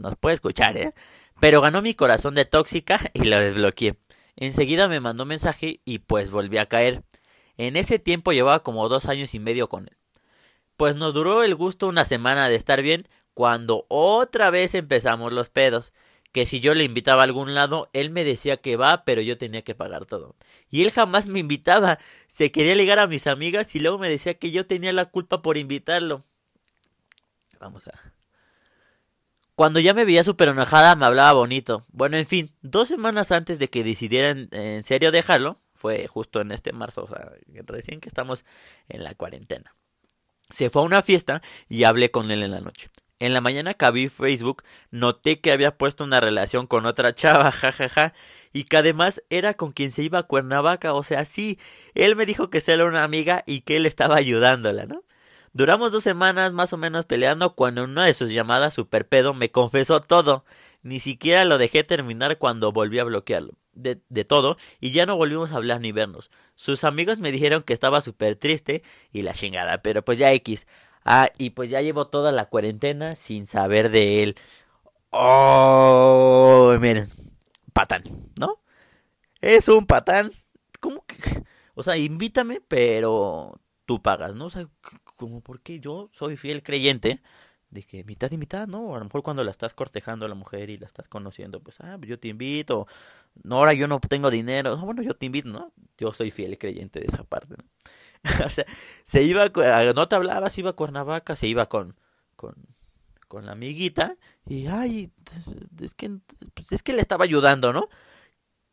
nos 0.00 0.16
puede 0.16 0.34
escuchar, 0.34 0.76
¿eh? 0.76 0.94
Pero 1.40 1.60
ganó 1.60 1.82
mi 1.82 1.94
corazón 1.94 2.34
de 2.34 2.44
tóxica 2.44 3.00
y 3.14 3.24
lo 3.24 3.38
desbloqueé. 3.38 3.96
Enseguida 4.36 4.88
me 4.88 5.00
mandó 5.00 5.26
mensaje 5.26 5.80
y 5.84 5.98
pues 6.00 6.30
volví 6.30 6.58
a 6.58 6.66
caer. 6.66 7.04
En 7.58 7.76
ese 7.76 7.98
tiempo 7.98 8.32
llevaba 8.32 8.62
como 8.62 8.88
dos 8.88 9.06
años 9.06 9.34
y 9.34 9.38
medio 9.38 9.68
con 9.68 9.88
él. 9.88 9.96
Pues 10.76 10.96
nos 10.96 11.14
duró 11.14 11.42
el 11.42 11.54
gusto 11.54 11.86
una 11.86 12.04
semana 12.04 12.48
de 12.48 12.56
estar 12.56 12.82
bien 12.82 13.08
cuando 13.34 13.86
otra 13.88 14.50
vez 14.50 14.74
empezamos 14.74 15.32
los 15.32 15.48
pedos 15.48 15.92
que 16.32 16.46
si 16.46 16.60
yo 16.60 16.74
le 16.74 16.84
invitaba 16.84 17.22
a 17.22 17.24
algún 17.24 17.54
lado, 17.54 17.90
él 17.92 18.10
me 18.10 18.24
decía 18.24 18.56
que 18.56 18.76
va, 18.76 19.04
pero 19.04 19.20
yo 19.20 19.36
tenía 19.36 19.62
que 19.62 19.74
pagar 19.74 20.06
todo. 20.06 20.34
Y 20.70 20.82
él 20.82 20.90
jamás 20.90 21.26
me 21.26 21.38
invitaba. 21.38 21.98
Se 22.26 22.50
quería 22.50 22.74
ligar 22.74 22.98
a 22.98 23.06
mis 23.06 23.26
amigas 23.26 23.76
y 23.76 23.80
luego 23.80 23.98
me 23.98 24.08
decía 24.08 24.34
que 24.34 24.50
yo 24.50 24.66
tenía 24.66 24.92
la 24.94 25.06
culpa 25.06 25.42
por 25.42 25.58
invitarlo. 25.58 26.24
Vamos 27.60 27.86
a... 27.86 27.92
Cuando 29.54 29.78
ya 29.78 29.92
me 29.92 30.06
veía 30.06 30.24
súper 30.24 30.48
enojada, 30.48 30.96
me 30.96 31.04
hablaba 31.04 31.34
bonito. 31.34 31.84
Bueno, 31.92 32.16
en 32.16 32.26
fin, 32.26 32.56
dos 32.62 32.88
semanas 32.88 33.30
antes 33.30 33.58
de 33.58 33.68
que 33.68 33.84
decidieran 33.84 34.48
en 34.50 34.82
serio 34.82 35.12
dejarlo, 35.12 35.60
fue 35.74 36.06
justo 36.08 36.40
en 36.40 36.52
este 36.52 36.72
marzo, 36.72 37.04
o 37.04 37.08
sea, 37.08 37.30
recién 37.66 38.00
que 38.00 38.08
estamos 38.08 38.46
en 38.88 39.04
la 39.04 39.14
cuarentena. 39.14 39.74
Se 40.52 40.70
fue 40.70 40.82
a 40.82 40.84
una 40.84 41.02
fiesta 41.02 41.42
y 41.68 41.84
hablé 41.84 42.10
con 42.10 42.30
él 42.30 42.42
en 42.42 42.52
la 42.52 42.60
noche. 42.60 42.90
En 43.18 43.32
la 43.32 43.40
mañana 43.40 43.74
que 43.74 43.90
vi 43.90 44.08
Facebook, 44.08 44.64
noté 44.90 45.40
que 45.40 45.52
había 45.52 45.78
puesto 45.78 46.04
una 46.04 46.20
relación 46.20 46.66
con 46.66 46.86
otra 46.86 47.14
chava, 47.14 47.50
jajaja, 47.52 48.14
y 48.52 48.64
que 48.64 48.76
además 48.76 49.22
era 49.30 49.54
con 49.54 49.72
quien 49.72 49.92
se 49.92 50.02
iba 50.02 50.18
a 50.18 50.22
Cuernavaca, 50.24 50.92
o 50.92 51.02
sea, 51.02 51.24
sí, 51.24 51.58
él 51.94 52.16
me 52.16 52.26
dijo 52.26 52.50
que 52.50 52.60
se 52.60 52.72
era 52.74 52.84
una 52.84 53.04
amiga 53.04 53.44
y 53.46 53.60
que 53.60 53.76
él 53.76 53.86
estaba 53.86 54.16
ayudándola, 54.16 54.86
¿no? 54.86 55.04
Duramos 55.54 55.92
dos 55.92 56.02
semanas 56.02 56.52
más 56.52 56.72
o 56.72 56.78
menos 56.78 57.04
peleando 57.06 57.54
cuando 57.54 57.84
en 57.84 57.90
una 57.90 58.06
de 58.06 58.14
sus 58.14 58.30
llamadas 58.30 58.74
super 58.74 59.06
pedo 59.06 59.34
me 59.34 59.50
confesó 59.50 60.00
todo. 60.00 60.44
Ni 60.82 60.98
siquiera 60.98 61.44
lo 61.44 61.58
dejé 61.58 61.84
terminar 61.84 62.38
cuando 62.38 62.72
volví 62.72 62.98
a 62.98 63.04
bloquearlo. 63.04 63.52
De, 63.74 64.02
de 64.10 64.24
todo, 64.24 64.58
y 64.80 64.90
ya 64.90 65.06
no 65.06 65.16
volvimos 65.16 65.52
a 65.52 65.56
hablar 65.56 65.80
ni 65.80 65.92
vernos. 65.92 66.30
Sus 66.56 66.84
amigos 66.84 67.20
me 67.20 67.32
dijeron 67.32 67.62
que 67.62 67.72
estaba 67.72 68.02
súper 68.02 68.36
triste 68.36 68.82
y 69.12 69.22
la 69.22 69.32
chingada, 69.32 69.82
pero 69.82 70.04
pues 70.04 70.18
ya 70.18 70.30
X. 70.32 70.66
Ah, 71.04 71.28
y 71.38 71.50
pues 71.50 71.70
ya 71.70 71.80
llevo 71.80 72.06
toda 72.08 72.32
la 72.32 72.46
cuarentena 72.50 73.16
sin 73.16 73.46
saber 73.46 73.90
de 73.90 74.22
él. 74.22 74.36
Oh, 75.10 76.76
miren, 76.80 77.08
patán, 77.72 78.02
¿no? 78.38 78.62
Es 79.40 79.68
un 79.68 79.86
patán. 79.86 80.32
¿Cómo 80.80 81.04
que? 81.06 81.16
O 81.74 81.82
sea, 81.82 81.96
invítame, 81.96 82.60
pero 82.68 83.60
tú 83.86 84.02
pagas, 84.02 84.34
¿no? 84.34 84.46
O 84.46 84.50
sea, 84.50 84.68
como 85.16 85.40
porque 85.40 85.80
yo 85.80 86.10
soy 86.12 86.36
fiel 86.36 86.62
creyente 86.62 87.22
que 87.80 88.04
mitad 88.04 88.30
y 88.30 88.36
mitad, 88.36 88.68
¿no? 88.68 88.94
A 88.94 88.98
lo 88.98 89.04
mejor 89.04 89.22
cuando 89.22 89.42
la 89.42 89.50
estás 89.50 89.72
cortejando 89.72 90.26
a 90.26 90.28
la 90.28 90.34
mujer 90.34 90.68
y 90.68 90.76
la 90.76 90.86
estás 90.86 91.08
conociendo, 91.08 91.60
pues, 91.60 91.76
ah, 91.80 91.98
yo 92.02 92.18
te 92.18 92.28
invito. 92.28 92.86
No, 93.42 93.56
ahora 93.56 93.72
yo 93.72 93.88
no 93.88 93.98
tengo 94.00 94.30
dinero. 94.30 94.76
No, 94.76 94.84
bueno, 94.84 95.02
yo 95.02 95.14
te 95.14 95.26
invito, 95.26 95.48
¿no? 95.48 95.72
Yo 95.96 96.12
soy 96.12 96.30
fiel 96.30 96.58
creyente 96.58 97.00
de 97.00 97.06
esa 97.06 97.24
parte, 97.24 97.54
¿no? 97.56 97.64
o 98.46 98.48
sea, 98.50 98.66
se 99.04 99.22
iba, 99.22 99.48
no 99.94 100.08
te 100.08 100.14
hablaba, 100.14 100.50
se 100.50 100.60
iba 100.60 100.70
a 100.70 100.74
Cuernavaca, 100.74 101.34
se 101.34 101.46
iba 101.46 101.68
con, 101.68 101.96
con, 102.36 102.54
con 103.28 103.46
la 103.46 103.52
amiguita 103.52 104.16
y, 104.46 104.66
ay, 104.66 105.10
es 105.80 105.94
que, 105.94 106.10
pues 106.54 106.72
es 106.72 106.82
que 106.82 106.92
le 106.92 107.00
estaba 107.00 107.24
ayudando, 107.24 107.72
¿no? 107.72 107.88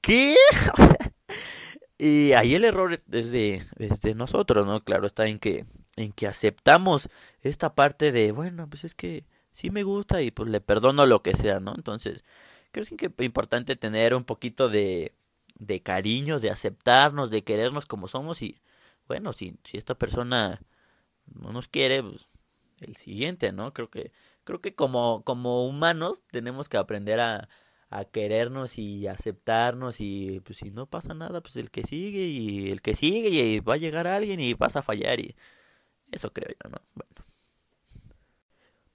¿Qué? 0.02 0.36
y 1.98 2.34
ahí 2.34 2.56
el 2.56 2.66
error 2.66 2.94
es 2.94 3.32
de, 3.32 3.66
es 3.78 4.02
de 4.02 4.16
nosotros, 4.16 4.66
¿no? 4.66 4.84
Claro, 4.84 5.08
está 5.08 5.28
en 5.28 5.40
que 5.40 5.66
en 5.96 6.12
que 6.14 6.28
aceptamos 6.28 7.10
esta 7.42 7.76
parte 7.76 8.12
de, 8.12 8.32
bueno, 8.32 8.70
pues 8.70 8.84
es 8.84 8.96
que 8.96 9.26
sí 9.54 9.70
me 9.72 9.84
gusta 9.84 10.22
y 10.22 10.32
pues 10.32 10.50
le 10.50 10.62
perdono 10.62 11.06
lo 11.06 11.22
que 11.24 11.36
sea, 11.36 11.60
¿no? 11.60 11.74
Entonces, 11.76 12.24
creo 12.72 12.86
que 12.98 13.08
es 13.08 13.26
importante 13.26 13.76
tener 13.76 14.16
un 14.16 14.24
poquito 14.24 14.70
de, 14.70 15.14
de 15.60 15.82
cariño, 15.82 16.40
de 16.40 16.52
aceptarnos, 16.52 17.32
de 17.32 17.44
querernos 17.44 17.86
como 17.86 18.08
somos 18.08 18.42
y, 18.42 18.62
bueno, 19.08 19.34
si, 19.34 19.58
si 19.64 19.78
esta 19.78 19.96
persona 19.96 20.62
no 21.26 21.52
nos 21.54 21.68
quiere, 21.68 22.04
pues 22.04 22.28
el 22.82 22.96
siguiente, 22.96 23.52
¿no? 23.52 23.74
Creo 23.74 23.90
que, 23.90 24.12
creo 24.44 24.62
que 24.62 24.76
como, 24.76 25.24
como 25.24 25.66
humanos 25.68 26.24
tenemos 26.32 26.70
que 26.70 26.78
aprender 26.78 27.20
a, 27.20 27.50
a 27.90 28.06
querernos 28.06 28.78
y 28.78 29.08
aceptarnos 29.08 30.00
y 30.00 30.42
pues 30.42 30.60
si 30.60 30.72
no 30.72 30.86
pasa 30.88 31.14
nada, 31.14 31.42
pues 31.42 31.56
el 31.58 31.72
que 31.72 31.84
sigue 31.84 32.26
y 32.28 32.72
el 32.72 32.82
que 32.82 32.96
sigue 32.96 33.30
y 33.30 33.60
va 33.62 33.76
a 33.76 33.78
llegar 33.78 34.08
alguien 34.08 34.40
y 34.40 34.54
vas 34.54 34.76
a 34.76 34.82
fallar 34.84 35.20
y 35.20 35.36
eso 36.12 36.32
creo 36.32 36.50
yo, 36.50 36.70
¿no? 36.70 36.78
Bueno. 36.96 37.12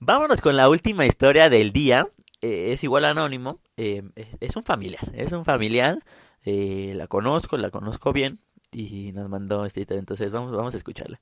Vámonos 0.07 0.41
con 0.41 0.57
la 0.57 0.69
última 0.69 1.07
historia 1.07 1.49
del 1.49 1.73
día. 1.73 2.07
Eh, 2.43 2.73
es 2.73 2.85
igual 2.85 3.07
anónimo. 3.07 3.61
Eh, 3.77 4.03
es, 4.41 4.55
un 4.55 4.65
familiar. 4.65 5.11
Es 5.15 5.33
un 5.33 5.45
familiar. 5.45 6.05
Eh, 6.45 6.93
la 6.95 7.07
conozco, 7.07 7.57
la 7.57 7.71
conozco 7.71 8.13
bien. 8.13 8.39
Y 8.71 9.13
nos 9.13 9.31
mandó 9.31 9.65
esta 9.65 9.81
historia. 9.81 10.01
Entonces 10.01 10.31
vamos, 10.31 10.53
vamos 10.53 10.75
a 10.75 10.77
escucharla. 10.77 11.21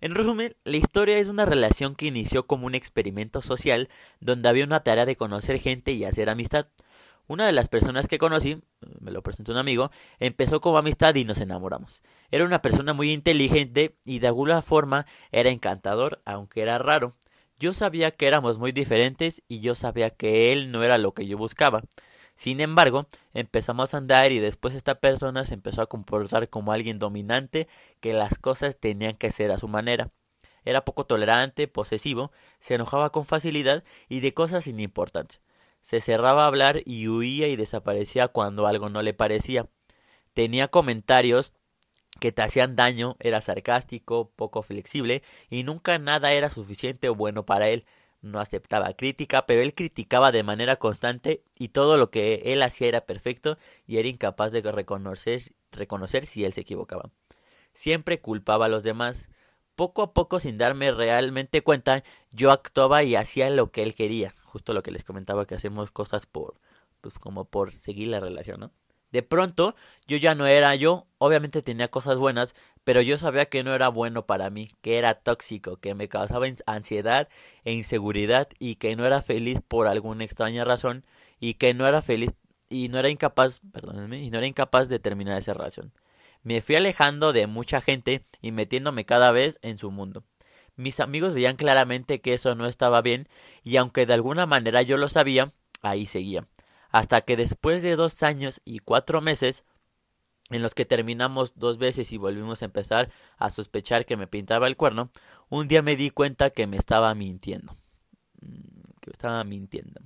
En 0.00 0.14
resumen, 0.14 0.54
la 0.64 0.76
historia 0.76 1.18
es 1.18 1.28
una 1.28 1.44
relación 1.44 1.96
que 1.96 2.06
inició 2.06 2.46
como 2.46 2.66
un 2.66 2.74
experimento 2.74 3.42
social 3.42 3.88
donde 4.20 4.48
había 4.48 4.64
una 4.64 4.84
tarea 4.84 5.04
de 5.04 5.16
conocer 5.16 5.58
gente 5.58 5.92
y 5.92 6.04
hacer 6.04 6.30
amistad. 6.30 6.68
Una 7.28 7.44
de 7.44 7.52
las 7.52 7.68
personas 7.68 8.08
que 8.08 8.16
conocí, 8.16 8.58
me 9.00 9.10
lo 9.10 9.22
presentó 9.22 9.52
un 9.52 9.58
amigo, 9.58 9.90
empezó 10.18 10.62
como 10.62 10.78
amistad 10.78 11.14
y 11.14 11.26
nos 11.26 11.42
enamoramos. 11.42 12.02
Era 12.30 12.46
una 12.46 12.62
persona 12.62 12.94
muy 12.94 13.12
inteligente 13.12 13.94
y 14.06 14.20
de 14.20 14.28
alguna 14.28 14.62
forma 14.62 15.04
era 15.30 15.50
encantador, 15.50 16.22
aunque 16.24 16.62
era 16.62 16.78
raro. 16.78 17.16
Yo 17.58 17.74
sabía 17.74 18.12
que 18.12 18.28
éramos 18.28 18.58
muy 18.58 18.72
diferentes 18.72 19.42
y 19.46 19.60
yo 19.60 19.74
sabía 19.74 20.08
que 20.08 20.54
él 20.54 20.72
no 20.72 20.82
era 20.82 20.96
lo 20.96 21.12
que 21.12 21.26
yo 21.26 21.36
buscaba. 21.36 21.82
Sin 22.34 22.62
embargo, 22.62 23.08
empezamos 23.34 23.92
a 23.92 23.98
andar 23.98 24.32
y 24.32 24.38
después 24.38 24.74
esta 24.74 24.94
persona 24.94 25.44
se 25.44 25.52
empezó 25.52 25.82
a 25.82 25.86
comportar 25.86 26.48
como 26.48 26.72
alguien 26.72 26.98
dominante, 26.98 27.68
que 28.00 28.14
las 28.14 28.38
cosas 28.38 28.78
tenían 28.80 29.16
que 29.16 29.30
ser 29.32 29.50
a 29.50 29.58
su 29.58 29.68
manera. 29.68 30.12
Era 30.64 30.86
poco 30.86 31.04
tolerante, 31.04 31.68
posesivo, 31.68 32.32
se 32.58 32.76
enojaba 32.76 33.12
con 33.12 33.26
facilidad 33.26 33.84
y 34.08 34.20
de 34.20 34.32
cosas 34.32 34.64
sin 34.64 34.80
importancia 34.80 35.42
se 35.80 36.00
cerraba 36.00 36.44
a 36.44 36.48
hablar 36.48 36.82
y 36.84 37.08
huía 37.08 37.48
y 37.48 37.56
desaparecía 37.56 38.28
cuando 38.28 38.66
algo 38.66 38.90
no 38.90 39.02
le 39.02 39.14
parecía. 39.14 39.68
Tenía 40.34 40.68
comentarios 40.68 41.52
que 42.20 42.32
te 42.32 42.42
hacían 42.42 42.76
daño, 42.76 43.16
era 43.20 43.40
sarcástico, 43.40 44.30
poco 44.34 44.62
flexible 44.62 45.22
y 45.50 45.62
nunca 45.62 45.98
nada 45.98 46.32
era 46.32 46.50
suficiente 46.50 47.08
o 47.08 47.14
bueno 47.14 47.46
para 47.46 47.68
él. 47.68 47.86
No 48.20 48.40
aceptaba 48.40 48.94
crítica, 48.94 49.46
pero 49.46 49.62
él 49.62 49.74
criticaba 49.74 50.32
de 50.32 50.42
manera 50.42 50.76
constante 50.76 51.44
y 51.56 51.68
todo 51.68 51.96
lo 51.96 52.10
que 52.10 52.42
él 52.46 52.62
hacía 52.62 52.88
era 52.88 53.06
perfecto 53.06 53.58
y 53.86 53.98
era 53.98 54.08
incapaz 54.08 54.50
de 54.50 54.62
reconocer, 54.62 55.40
reconocer 55.70 56.26
si 56.26 56.44
él 56.44 56.52
se 56.52 56.62
equivocaba. 56.62 57.10
Siempre 57.72 58.20
culpaba 58.20 58.66
a 58.66 58.68
los 58.68 58.82
demás. 58.82 59.28
Poco 59.76 60.02
a 60.02 60.12
poco, 60.12 60.40
sin 60.40 60.58
darme 60.58 60.90
realmente 60.90 61.62
cuenta, 61.62 62.02
yo 62.32 62.50
actuaba 62.50 63.04
y 63.04 63.14
hacía 63.14 63.48
lo 63.50 63.70
que 63.70 63.84
él 63.84 63.94
quería 63.94 64.34
justo 64.58 64.74
lo 64.74 64.82
que 64.82 64.90
les 64.90 65.04
comentaba 65.04 65.46
que 65.46 65.54
hacemos 65.54 65.92
cosas 65.92 66.26
por 66.26 66.58
pues 67.00 67.14
como 67.20 67.44
por 67.44 67.72
seguir 67.72 68.08
la 68.08 68.18
relación, 68.18 68.58
¿no? 68.58 68.72
De 69.12 69.22
pronto, 69.22 69.76
yo 70.08 70.16
ya 70.18 70.34
no 70.34 70.46
era 70.46 70.74
yo, 70.74 71.06
obviamente 71.16 71.62
tenía 71.62 71.88
cosas 71.88 72.18
buenas, 72.18 72.54
pero 72.82 73.00
yo 73.00 73.16
sabía 73.16 73.46
que 73.46 73.62
no 73.62 73.72
era 73.72 73.88
bueno 73.88 74.26
para 74.26 74.50
mí, 74.50 74.72
que 74.82 74.98
era 74.98 75.14
tóxico, 75.14 75.76
que 75.76 75.94
me 75.94 76.08
causaba 76.08 76.46
ansiedad 76.66 77.28
e 77.64 77.72
inseguridad 77.72 78.48
y 78.58 78.74
que 78.74 78.96
no 78.96 79.06
era 79.06 79.22
feliz 79.22 79.60
por 79.66 79.86
alguna 79.86 80.24
extraña 80.24 80.64
razón 80.64 81.06
y 81.38 81.54
que 81.54 81.72
no 81.72 81.86
era 81.86 82.02
feliz 82.02 82.34
y 82.68 82.88
no 82.88 82.98
era 82.98 83.08
incapaz, 83.08 83.60
perdónenme, 83.72 84.18
y 84.18 84.30
no 84.30 84.38
era 84.38 84.46
incapaz 84.46 84.88
de 84.88 84.98
terminar 84.98 85.38
esa 85.38 85.54
relación. 85.54 85.92
Me 86.42 86.60
fui 86.60 86.74
alejando 86.74 87.32
de 87.32 87.46
mucha 87.46 87.80
gente 87.80 88.24
y 88.42 88.52
metiéndome 88.52 89.06
cada 89.06 89.32
vez 89.32 89.58
en 89.62 89.78
su 89.78 89.90
mundo. 89.90 90.24
Mis 90.78 91.00
amigos 91.00 91.34
veían 91.34 91.56
claramente 91.56 92.20
que 92.20 92.34
eso 92.34 92.54
no 92.54 92.66
estaba 92.66 93.02
bien 93.02 93.28
y 93.64 93.78
aunque 93.78 94.06
de 94.06 94.14
alguna 94.14 94.46
manera 94.46 94.80
yo 94.82 94.96
lo 94.96 95.08
sabía, 95.08 95.52
ahí 95.82 96.06
seguía. 96.06 96.46
Hasta 96.90 97.20
que 97.22 97.36
después 97.36 97.82
de 97.82 97.96
dos 97.96 98.22
años 98.22 98.60
y 98.64 98.78
cuatro 98.78 99.20
meses, 99.20 99.64
en 100.50 100.62
los 100.62 100.76
que 100.76 100.84
terminamos 100.84 101.58
dos 101.58 101.78
veces 101.78 102.12
y 102.12 102.16
volvimos 102.16 102.62
a 102.62 102.66
empezar 102.66 103.10
a 103.38 103.50
sospechar 103.50 104.06
que 104.06 104.16
me 104.16 104.28
pintaba 104.28 104.68
el 104.68 104.76
cuerno, 104.76 105.10
un 105.48 105.66
día 105.66 105.82
me 105.82 105.96
di 105.96 106.10
cuenta 106.10 106.50
que 106.50 106.68
me 106.68 106.76
estaba 106.76 107.12
mintiendo. 107.16 107.76
Mm, 108.40 109.00
que 109.00 109.10
estaba 109.10 109.42
mintiendo. 109.42 110.00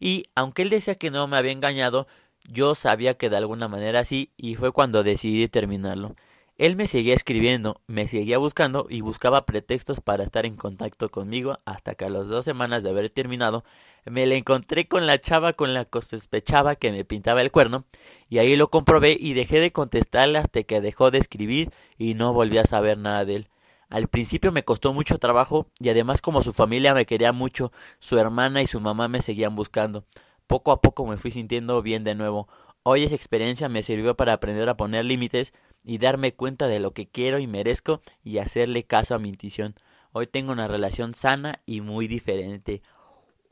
Y 0.00 0.24
aunque 0.34 0.62
él 0.62 0.70
decía 0.70 0.96
que 0.96 1.12
no 1.12 1.28
me 1.28 1.36
había 1.36 1.52
engañado, 1.52 2.08
yo 2.42 2.74
sabía 2.74 3.16
que 3.16 3.30
de 3.30 3.36
alguna 3.36 3.68
manera 3.68 4.04
sí, 4.04 4.32
y 4.36 4.56
fue 4.56 4.72
cuando 4.72 5.04
decidí 5.04 5.46
terminarlo. 5.46 6.14
Él 6.58 6.74
me 6.74 6.86
seguía 6.86 7.12
escribiendo, 7.14 7.82
me 7.86 8.08
seguía 8.08 8.38
buscando 8.38 8.86
y 8.88 9.02
buscaba 9.02 9.44
pretextos 9.44 10.00
para 10.00 10.24
estar 10.24 10.46
en 10.46 10.56
contacto 10.56 11.10
conmigo 11.10 11.58
hasta 11.66 11.94
que 11.94 12.06
a 12.06 12.08
las 12.08 12.28
dos 12.28 12.46
semanas 12.46 12.82
de 12.82 12.88
haber 12.88 13.10
terminado 13.10 13.62
me 14.06 14.24
le 14.24 14.38
encontré 14.38 14.88
con 14.88 15.06
la 15.06 15.20
chava 15.20 15.52
con 15.52 15.74
la 15.74 15.84
que 15.84 16.00
sospechaba 16.00 16.76
que 16.76 16.92
me 16.92 17.04
pintaba 17.04 17.42
el 17.42 17.50
cuerno 17.50 17.84
y 18.30 18.38
ahí 18.38 18.56
lo 18.56 18.70
comprobé 18.70 19.18
y 19.20 19.34
dejé 19.34 19.60
de 19.60 19.70
contestarle 19.70 20.38
hasta 20.38 20.62
que 20.62 20.80
dejó 20.80 21.10
de 21.10 21.18
escribir 21.18 21.72
y 21.98 22.14
no 22.14 22.32
volví 22.32 22.56
a 22.56 22.64
saber 22.64 22.96
nada 22.96 23.26
de 23.26 23.36
él. 23.36 23.48
Al 23.90 24.08
principio 24.08 24.50
me 24.50 24.64
costó 24.64 24.94
mucho 24.94 25.18
trabajo 25.18 25.66
y 25.78 25.90
además 25.90 26.22
como 26.22 26.42
su 26.42 26.54
familia 26.54 26.94
me 26.94 27.04
quería 27.04 27.32
mucho, 27.32 27.70
su 27.98 28.18
hermana 28.18 28.62
y 28.62 28.66
su 28.66 28.80
mamá 28.80 29.08
me 29.08 29.20
seguían 29.20 29.56
buscando. 29.56 30.06
Poco 30.46 30.72
a 30.72 30.80
poco 30.80 31.06
me 31.06 31.18
fui 31.18 31.30
sintiendo 31.32 31.82
bien 31.82 32.02
de 32.02 32.14
nuevo. 32.14 32.48
Hoy 32.82 33.04
esa 33.04 33.16
experiencia 33.16 33.68
me 33.68 33.82
sirvió 33.82 34.16
para 34.16 34.32
aprender 34.32 34.68
a 34.68 34.76
poner 34.76 35.04
límites 35.04 35.52
y 35.86 35.98
darme 35.98 36.34
cuenta 36.34 36.66
de 36.66 36.80
lo 36.80 36.92
que 36.92 37.08
quiero 37.08 37.38
y 37.38 37.46
merezco 37.46 38.02
y 38.24 38.38
hacerle 38.38 38.82
caso 38.82 39.14
a 39.14 39.20
mi 39.20 39.28
intuición. 39.28 39.76
Hoy 40.10 40.26
tengo 40.26 40.50
una 40.50 40.66
relación 40.66 41.14
sana 41.14 41.62
y 41.64 41.80
muy 41.80 42.08
diferente. 42.08 42.82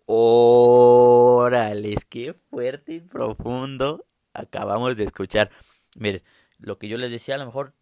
Órales, 0.05 2.05
qué 2.05 2.35
fuerte 2.51 2.95
y 2.95 3.01
profundo 3.01 4.05
acabamos 4.33 4.97
de 4.97 5.05
escuchar. 5.05 5.51
Mire, 5.97 6.25
lo 6.59 6.77
que 6.77 6.89
yo 6.89 6.99
les 6.99 7.13
decía, 7.13 7.37
a 7.37 7.39
lo 7.39 7.47
mejor 7.47 7.73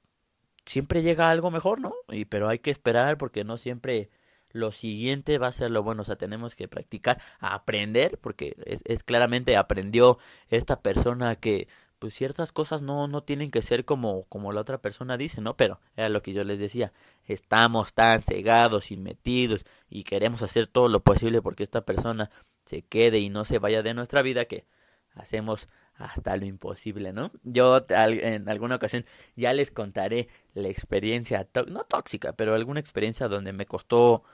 siempre 0.66 1.02
llega 1.02 1.30
algo 1.30 1.50
mejor, 1.50 1.80
¿no? 1.80 1.94
Y, 2.10 2.26
pero 2.26 2.50
hay 2.50 2.58
que 2.58 2.70
esperar 2.70 3.16
porque 3.16 3.44
no 3.44 3.56
siempre 3.56 4.10
lo 4.50 4.70
siguiente 4.70 5.38
va 5.38 5.46
a 5.46 5.52
ser 5.52 5.70
lo 5.70 5.82
bueno. 5.82 6.02
O 6.02 6.04
sea, 6.04 6.16
tenemos 6.16 6.54
que 6.54 6.68
practicar, 6.68 7.22
aprender, 7.40 8.18
porque 8.18 8.54
es, 8.66 8.82
es 8.84 9.02
claramente 9.02 9.56
aprendió 9.56 10.18
esta 10.50 10.82
persona 10.82 11.36
que 11.36 11.68
pues 12.02 12.14
ciertas 12.14 12.50
cosas 12.50 12.82
no, 12.82 13.06
no 13.06 13.22
tienen 13.22 13.52
que 13.52 13.62
ser 13.62 13.84
como, 13.84 14.24
como 14.24 14.50
la 14.50 14.60
otra 14.60 14.78
persona 14.78 15.16
dice, 15.16 15.40
¿no? 15.40 15.56
Pero 15.56 15.78
era 15.94 16.08
lo 16.08 16.20
que 16.20 16.32
yo 16.32 16.42
les 16.42 16.58
decía, 16.58 16.92
estamos 17.26 17.94
tan 17.94 18.24
cegados 18.24 18.90
y 18.90 18.96
metidos 18.96 19.64
y 19.88 20.02
queremos 20.02 20.42
hacer 20.42 20.66
todo 20.66 20.88
lo 20.88 21.04
posible 21.04 21.40
porque 21.42 21.62
esta 21.62 21.84
persona 21.84 22.28
se 22.64 22.82
quede 22.82 23.20
y 23.20 23.28
no 23.28 23.44
se 23.44 23.60
vaya 23.60 23.84
de 23.84 23.94
nuestra 23.94 24.20
vida 24.22 24.46
que 24.46 24.66
hacemos 25.14 25.68
hasta 25.94 26.36
lo 26.36 26.44
imposible, 26.44 27.12
¿no? 27.12 27.30
Yo 27.44 27.86
en 27.88 28.48
alguna 28.48 28.74
ocasión 28.74 29.06
ya 29.36 29.52
les 29.52 29.70
contaré 29.70 30.26
la 30.54 30.70
experiencia, 30.70 31.48
no 31.68 31.84
tóxica, 31.84 32.32
pero 32.32 32.56
alguna 32.56 32.80
experiencia 32.80 33.28
donde 33.28 33.52
me 33.52 33.66
costó 33.66 34.24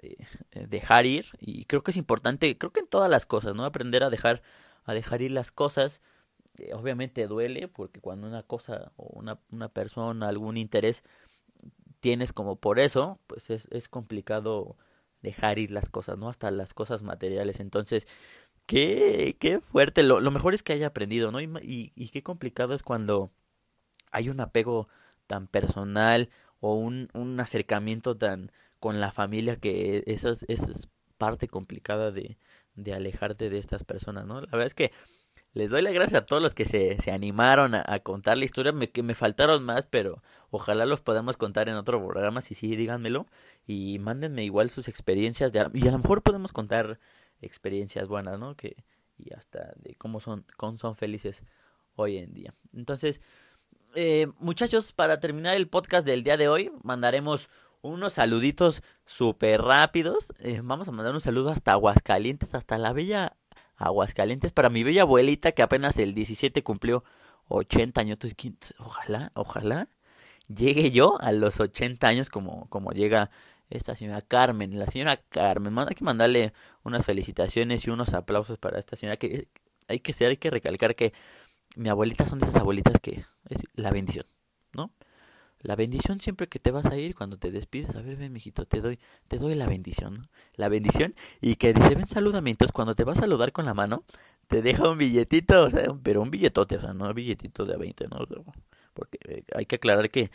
eh, 0.00 0.14
dejar 0.68 1.06
ir 1.06 1.26
y 1.40 1.64
creo 1.64 1.82
que 1.82 1.90
es 1.90 1.96
importante, 1.96 2.56
creo 2.56 2.70
que 2.70 2.78
en 2.78 2.86
todas 2.86 3.10
las 3.10 3.26
cosas, 3.26 3.56
¿no? 3.56 3.64
Aprender 3.64 4.04
a 4.04 4.10
dejar 4.10 4.42
a 4.84 4.94
dejar 4.94 5.22
ir 5.22 5.32
las 5.32 5.50
cosas 5.50 6.00
eh, 6.58 6.74
obviamente 6.74 7.26
duele 7.26 7.68
porque 7.68 8.00
cuando 8.00 8.26
una 8.26 8.42
cosa 8.42 8.92
o 8.96 9.06
una, 9.18 9.38
una 9.50 9.68
persona, 9.68 10.28
algún 10.28 10.56
interés 10.56 11.04
tienes 12.00 12.32
como 12.32 12.56
por 12.56 12.78
eso, 12.78 13.18
pues 13.26 13.50
es, 13.50 13.68
es 13.72 13.88
complicado 13.88 14.76
dejar 15.22 15.58
ir 15.58 15.70
las 15.72 15.90
cosas, 15.90 16.18
¿no? 16.18 16.28
Hasta 16.28 16.50
las 16.50 16.74
cosas 16.74 17.02
materiales. 17.02 17.60
Entonces, 17.60 18.06
qué, 18.66 19.36
qué 19.40 19.60
fuerte. 19.60 20.02
Lo, 20.02 20.20
lo 20.20 20.30
mejor 20.30 20.54
es 20.54 20.62
que 20.62 20.72
haya 20.72 20.88
aprendido, 20.88 21.32
¿no? 21.32 21.40
Y, 21.40 21.92
y, 21.94 22.08
qué 22.10 22.22
complicado 22.22 22.74
es 22.74 22.82
cuando 22.82 23.32
hay 24.12 24.28
un 24.30 24.40
apego 24.40 24.88
tan 25.26 25.48
personal 25.48 26.30
o 26.60 26.74
un, 26.74 27.08
un 27.14 27.40
acercamiento 27.40 28.16
tan 28.16 28.52
con 28.80 29.00
la 29.00 29.12
familia 29.12 29.56
que 29.56 30.04
esa 30.06 30.30
es, 30.30 30.44
esa 30.48 30.70
es 30.70 30.88
parte 31.18 31.48
complicada 31.48 32.12
de, 32.12 32.38
de 32.74 32.94
alejarte 32.94 33.50
de 33.50 33.58
estas 33.58 33.84
personas, 33.84 34.26
¿no? 34.26 34.40
La 34.40 34.48
verdad 34.48 34.66
es 34.66 34.74
que 34.74 34.92
les 35.56 35.70
doy 35.70 35.80
la 35.80 35.90
gracia 35.90 36.18
a 36.18 36.26
todos 36.26 36.42
los 36.42 36.54
que 36.54 36.66
se, 36.66 36.98
se 37.00 37.12
animaron 37.12 37.74
a, 37.74 37.98
contar 38.00 38.36
la 38.36 38.44
historia, 38.44 38.72
me, 38.72 38.90
que 38.90 39.02
me 39.02 39.14
faltaron 39.14 39.64
más, 39.64 39.86
pero 39.86 40.22
ojalá 40.50 40.84
los 40.84 41.00
podamos 41.00 41.38
contar 41.38 41.70
en 41.70 41.76
otro 41.76 41.98
programa, 41.98 42.42
si 42.42 42.54
sí, 42.54 42.76
díganmelo, 42.76 43.26
y 43.66 43.98
mándenme 43.98 44.44
igual 44.44 44.68
sus 44.68 44.86
experiencias, 44.86 45.52
y 45.54 45.88
a 45.88 45.90
lo 45.92 45.98
mejor 45.98 46.22
podemos 46.22 46.52
contar 46.52 47.00
experiencias 47.40 48.06
buenas, 48.06 48.38
¿no? 48.38 48.54
Que, 48.54 48.84
y 49.16 49.32
hasta 49.32 49.72
de 49.76 49.94
cómo 49.94 50.20
son, 50.20 50.44
cómo 50.58 50.76
son 50.76 50.94
felices 50.94 51.42
hoy 51.94 52.18
en 52.18 52.34
día. 52.34 52.52
Entonces, 52.74 53.22
eh, 53.94 54.26
muchachos, 54.38 54.92
para 54.92 55.20
terminar 55.20 55.56
el 55.56 55.68
podcast 55.68 56.06
del 56.06 56.22
día 56.22 56.36
de 56.36 56.48
hoy, 56.48 56.70
mandaremos 56.82 57.48
unos 57.80 58.12
saluditos 58.12 58.82
súper 59.06 59.62
rápidos. 59.62 60.34
Eh, 60.38 60.60
vamos 60.62 60.86
a 60.88 60.92
mandar 60.92 61.14
un 61.14 61.22
saludo 61.22 61.48
hasta 61.48 61.72
Aguascalientes, 61.72 62.54
hasta 62.54 62.76
la 62.76 62.92
bella 62.92 63.38
Aguascalientes, 63.76 64.52
para 64.52 64.70
mi 64.70 64.82
bella 64.82 65.02
abuelita 65.02 65.52
que 65.52 65.62
apenas 65.62 65.98
el 65.98 66.14
17 66.14 66.62
cumplió 66.62 67.04
80 67.48 68.00
años. 68.00 68.18
Ojalá, 68.78 69.32
ojalá 69.34 69.88
llegue 70.48 70.90
yo 70.90 71.20
a 71.20 71.32
los 71.32 71.60
80 71.60 72.06
años 72.06 72.30
como, 72.30 72.68
como 72.68 72.92
llega 72.92 73.30
esta 73.70 73.94
señora 73.96 74.22
Carmen. 74.22 74.78
La 74.78 74.86
señora 74.86 75.16
Carmen, 75.28 75.78
hay 75.78 75.94
que 75.94 76.04
mandarle 76.04 76.52
unas 76.84 77.04
felicitaciones 77.04 77.86
y 77.86 77.90
unos 77.90 78.14
aplausos 78.14 78.58
para 78.58 78.78
esta 78.78 78.96
señora 78.96 79.16
que 79.16 79.48
hay 79.88 80.00
que 80.00 80.12
ser, 80.12 80.30
hay 80.30 80.36
que 80.36 80.50
recalcar 80.50 80.94
que 80.94 81.12
mi 81.76 81.88
abuelita 81.88 82.26
son 82.26 82.38
de 82.38 82.46
esas 82.46 82.60
abuelitas 82.60 83.00
que 83.00 83.24
es 83.48 83.62
la 83.74 83.90
bendición, 83.90 84.26
¿no? 84.72 84.90
La 85.60 85.74
bendición 85.76 86.20
siempre 86.20 86.48
que 86.48 86.58
te 86.58 86.70
vas 86.70 86.86
a 86.86 86.96
ir, 86.96 87.14
cuando 87.14 87.38
te 87.38 87.50
despides, 87.50 87.94
a 87.96 88.02
ver, 88.02 88.16
ven, 88.16 88.32
mijito, 88.32 88.66
te 88.66 88.80
doy, 88.80 88.98
te 89.28 89.38
doy 89.38 89.54
la 89.54 89.66
bendición, 89.66 90.18
¿no? 90.18 90.22
La 90.54 90.68
bendición, 90.68 91.14
y 91.40 91.56
que 91.56 91.72
dice, 91.72 91.94
ven, 91.94 92.08
salúdame. 92.08 92.50
Entonces, 92.50 92.72
cuando 92.72 92.94
te 92.94 93.04
va 93.04 93.12
a 93.12 93.16
saludar 93.16 93.52
con 93.52 93.64
la 93.64 93.74
mano, 93.74 94.04
te 94.48 94.62
deja 94.62 94.88
un 94.88 94.98
billetito, 94.98 95.64
o 95.64 95.70
sea, 95.70 95.84
pero 96.02 96.22
un 96.22 96.30
billetote, 96.30 96.76
o 96.76 96.80
sea, 96.80 96.92
no 96.92 97.08
un 97.08 97.14
billetito 97.14 97.64
de 97.64 97.74
a 97.74 97.78
20, 97.78 98.08
¿no? 98.08 98.18
Porque 98.94 99.18
eh, 99.28 99.44
hay 99.54 99.66
que 99.66 99.76
aclarar 99.76 100.10
que 100.10 100.30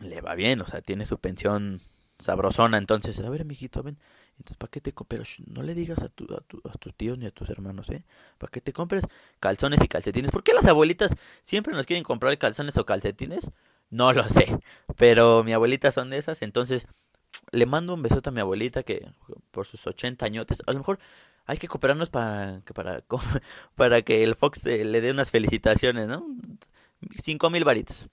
le 0.00 0.20
va 0.20 0.34
bien, 0.34 0.60
o 0.60 0.66
sea, 0.66 0.80
tiene 0.82 1.06
su 1.06 1.18
pensión 1.18 1.80
sabrosona. 2.18 2.78
Entonces, 2.78 3.18
a 3.20 3.30
ver, 3.30 3.44
mijito, 3.44 3.82
ven. 3.82 3.98
Entonces, 4.38 4.56
¿para 4.56 4.70
qué 4.70 4.80
te 4.80 4.94
Pero 5.06 5.22
no 5.48 5.62
le 5.62 5.74
digas 5.74 6.02
a, 6.02 6.08
tu, 6.08 6.24
a, 6.32 6.38
a, 6.38 6.72
tus 6.78 6.94
tíos 6.94 7.18
ni 7.18 7.26
a 7.26 7.30
tus 7.30 7.50
hermanos, 7.50 7.90
¿eh? 7.90 8.04
¿Para 8.38 8.50
qué 8.50 8.60
te 8.60 8.72
compres 8.72 9.04
calzones 9.38 9.82
y 9.82 9.88
calcetines? 9.88 10.30
¿Por 10.30 10.42
qué 10.42 10.54
las 10.54 10.64
abuelitas 10.64 11.14
siempre 11.42 11.74
nos 11.74 11.84
quieren 11.84 12.04
comprar 12.04 12.36
calzones 12.38 12.76
o 12.78 12.86
calcetines? 12.86 13.50
No 13.90 14.12
lo 14.12 14.28
sé. 14.28 14.58
Pero 14.96 15.44
mi 15.44 15.52
abuelita 15.52 15.92
son 15.92 16.10
de 16.10 16.18
esas. 16.18 16.42
Entonces, 16.42 16.86
le 17.52 17.66
mando 17.66 17.94
un 17.94 18.02
besote 18.02 18.28
a 18.28 18.32
mi 18.32 18.40
abuelita 18.40 18.82
que 18.82 19.08
por 19.50 19.66
sus 19.66 19.86
80 19.86 20.24
años. 20.24 20.46
A 20.66 20.72
lo 20.72 20.78
mejor 20.78 20.98
hay 21.46 21.58
que 21.58 21.68
cooperarnos 21.68 22.10
para 22.10 22.60
que, 22.64 22.72
para, 22.74 23.02
para 23.74 24.02
que 24.02 24.22
el 24.22 24.36
Fox 24.36 24.64
le 24.64 25.00
dé 25.00 25.10
unas 25.10 25.30
felicitaciones, 25.30 26.08
¿no? 26.08 26.26
Cinco 27.22 27.50
mil 27.50 27.64
varitos. 27.64 28.08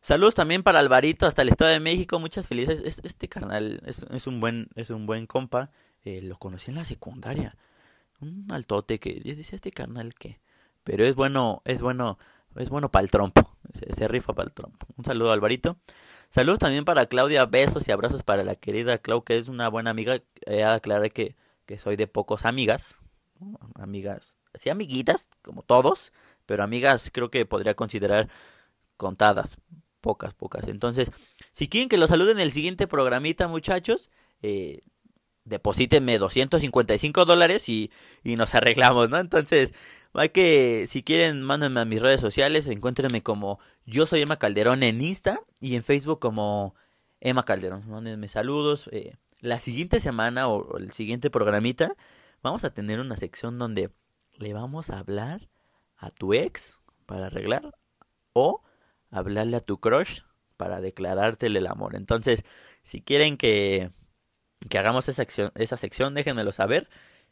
Saludos 0.00 0.34
también 0.34 0.62
para 0.62 0.78
Alvarito 0.78 1.26
hasta 1.26 1.42
el 1.42 1.48
Estado 1.48 1.70
de 1.70 1.80
México. 1.80 2.20
Muchas 2.20 2.48
felicidades. 2.48 3.00
Este 3.02 3.28
carnal 3.28 3.80
es, 3.84 4.06
es 4.10 4.26
un 4.26 4.40
buen 4.40 4.68
es 4.74 4.90
un 4.90 5.06
buen 5.06 5.26
compa. 5.26 5.70
Eh, 6.04 6.22
lo 6.22 6.38
conocí 6.38 6.70
en 6.70 6.76
la 6.76 6.84
secundaria. 6.84 7.56
Un 8.20 8.46
altote 8.50 8.98
que 8.98 9.14
dice 9.14 9.56
este 9.56 9.72
carnal 9.72 10.14
que 10.14 10.40
pero 10.84 11.04
es 11.04 11.14
bueno 11.16 11.62
es 11.64 11.82
bueno 11.82 12.18
es 12.56 12.68
bueno 12.70 12.90
para 12.90 13.04
el 13.04 13.10
trompo. 13.10 13.57
Se, 13.72 14.08
rifa 14.08 14.34
para 14.34 14.48
el 14.48 14.54
trompo. 14.54 14.86
Un 14.96 15.04
saludo, 15.04 15.32
Alvarito. 15.32 15.78
Saludos 16.28 16.58
también 16.58 16.84
para 16.84 17.06
Claudia. 17.06 17.46
Besos 17.46 17.88
y 17.88 17.92
abrazos 17.92 18.22
para 18.22 18.44
la 18.44 18.54
querida 18.54 18.98
Clau, 18.98 19.22
que 19.24 19.36
es 19.36 19.48
una 19.48 19.68
buena 19.68 19.90
amiga. 19.90 20.20
Eh, 20.46 20.64
aclaré 20.64 21.10
que, 21.10 21.36
que 21.66 21.78
soy 21.78 21.96
de 21.96 22.06
pocos 22.06 22.44
amigas. 22.44 22.96
Amigas, 23.74 24.36
sí, 24.54 24.70
amiguitas, 24.70 25.28
como 25.42 25.62
todos. 25.62 26.12
Pero 26.46 26.62
amigas 26.62 27.10
creo 27.12 27.30
que 27.30 27.46
podría 27.46 27.74
considerar 27.74 28.28
contadas. 28.96 29.60
Pocas, 30.00 30.34
pocas. 30.34 30.68
Entonces, 30.68 31.10
si 31.52 31.68
quieren 31.68 31.88
que 31.88 31.98
los 31.98 32.10
saluden 32.10 32.38
en 32.38 32.44
el 32.44 32.52
siguiente 32.52 32.86
programita, 32.86 33.48
muchachos, 33.48 34.10
eh, 34.42 34.80
deposítenme 35.44 36.18
255 36.18 37.24
dólares 37.24 37.68
y, 37.68 37.90
y 38.22 38.36
nos 38.36 38.54
arreglamos, 38.54 39.10
¿no? 39.10 39.18
Entonces, 39.18 39.74
hay 40.20 40.30
que, 40.30 40.86
si 40.88 41.02
quieren, 41.02 41.42
mándenme 41.42 41.80
a 41.80 41.84
mis 41.84 42.00
redes 42.02 42.20
sociales, 42.20 42.66
encuéntrenme 42.66 43.22
como 43.22 43.58
yo 43.86 44.06
soy 44.06 44.22
Emma 44.22 44.38
Calderón 44.38 44.82
en 44.82 45.00
Insta 45.00 45.40
y 45.60 45.76
en 45.76 45.82
Facebook 45.82 46.18
como 46.18 46.74
Emma 47.20 47.44
Calderón. 47.44 47.88
Mándenme 47.88 48.28
saludos. 48.28 48.88
Eh, 48.92 49.16
la 49.40 49.58
siguiente 49.58 50.00
semana 50.00 50.48
o, 50.48 50.78
el 50.78 50.92
siguiente 50.92 51.30
programita 51.30 51.94
vamos 52.42 52.64
a 52.64 52.70
tener 52.70 53.00
una 53.00 53.16
sección 53.16 53.58
donde 53.58 53.90
le 54.36 54.52
vamos 54.52 54.90
a 54.90 54.98
hablar 54.98 55.48
a 55.96 56.10
tu 56.10 56.34
ex 56.34 56.78
para 57.06 57.26
arreglar 57.26 57.74
o 58.32 58.62
hablarle 59.10 59.56
a 59.56 59.60
tu 59.60 59.78
crush 59.80 60.20
para 60.56 60.80
declarártele 60.80 61.58
el 61.58 61.66
amor. 61.66 61.96
Entonces, 61.96 62.44
si 62.82 63.00
quieren 63.00 63.36
que, 63.36 63.90
que 64.68 64.78
hagamos 64.78 65.08
esa, 65.08 65.16
sección, 65.16 65.52
esa 65.54 65.76
sección, 65.76 66.14
déjenmelo 66.14 66.52
saber 66.52 66.88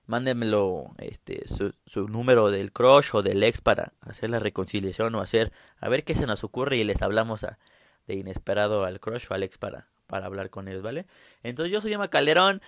mándenmelo 0.07 0.95
este 0.99 1.47
su, 1.49 1.75
su, 1.85 2.09
número 2.09 2.51
del 2.51 2.73
crush 2.73 3.11
o 3.13 3.23
del 3.23 3.43
ex 3.43 3.61
para 3.61 3.93
hacer 4.01 4.31
la 4.31 4.39
reconciliación 4.39 5.15
o 5.15 5.21
hacer 5.21 5.53
a 5.81 5.89
ver 5.89 6.05
qué 6.05 6.15
se 6.15 6.27
nos 6.27 6.45
ocurre 6.45 6.77
y 6.77 6.85
les 6.85 7.03
hablamos 7.03 7.45
a, 7.45 7.59
de 8.07 8.15
inesperado 8.15 8.85
al 8.85 9.01
crush 9.01 9.27
o 9.31 9.35
al 9.35 9.43
ex 9.43 9.59
para, 9.59 9.89
para 10.07 10.27
hablar 10.27 10.51
con 10.51 10.69
ellos, 10.69 10.83
¿vale? 10.83 11.07
Entonces 11.43 11.73
yo 11.73 11.81
soy 11.81 11.93
Emma 11.93 12.09
Calderón. 12.09 12.63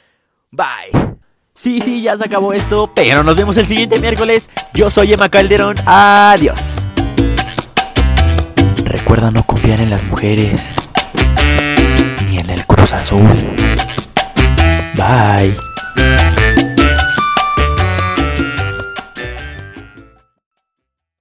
Bye. 0.51 1.19
Sí, 1.55 1.81
sí, 1.81 2.03
ya 2.03 2.17
se 2.17 2.25
acabó 2.25 2.53
esto, 2.53 2.93
pero 2.95 3.23
nos 3.23 3.37
vemos 3.37 3.57
el 3.57 3.67
siguiente 3.67 3.99
miércoles. 3.99 4.49
Yo 4.75 4.91
soy 4.91 5.13
Emma 5.13 5.29
Calderón. 5.29 5.77
Adiós. 5.87 6.77
Recuerda 8.85 9.31
no 9.31 9.45
confiar 9.45 9.81
en 9.81 9.91
las 9.91 10.03
mujeres 10.05 10.73
ni 12.29 12.39
en 12.39 12.51
el 12.51 12.65
Cruz 12.65 12.93
Azul. 12.93 13.37
Bye. 14.95 15.68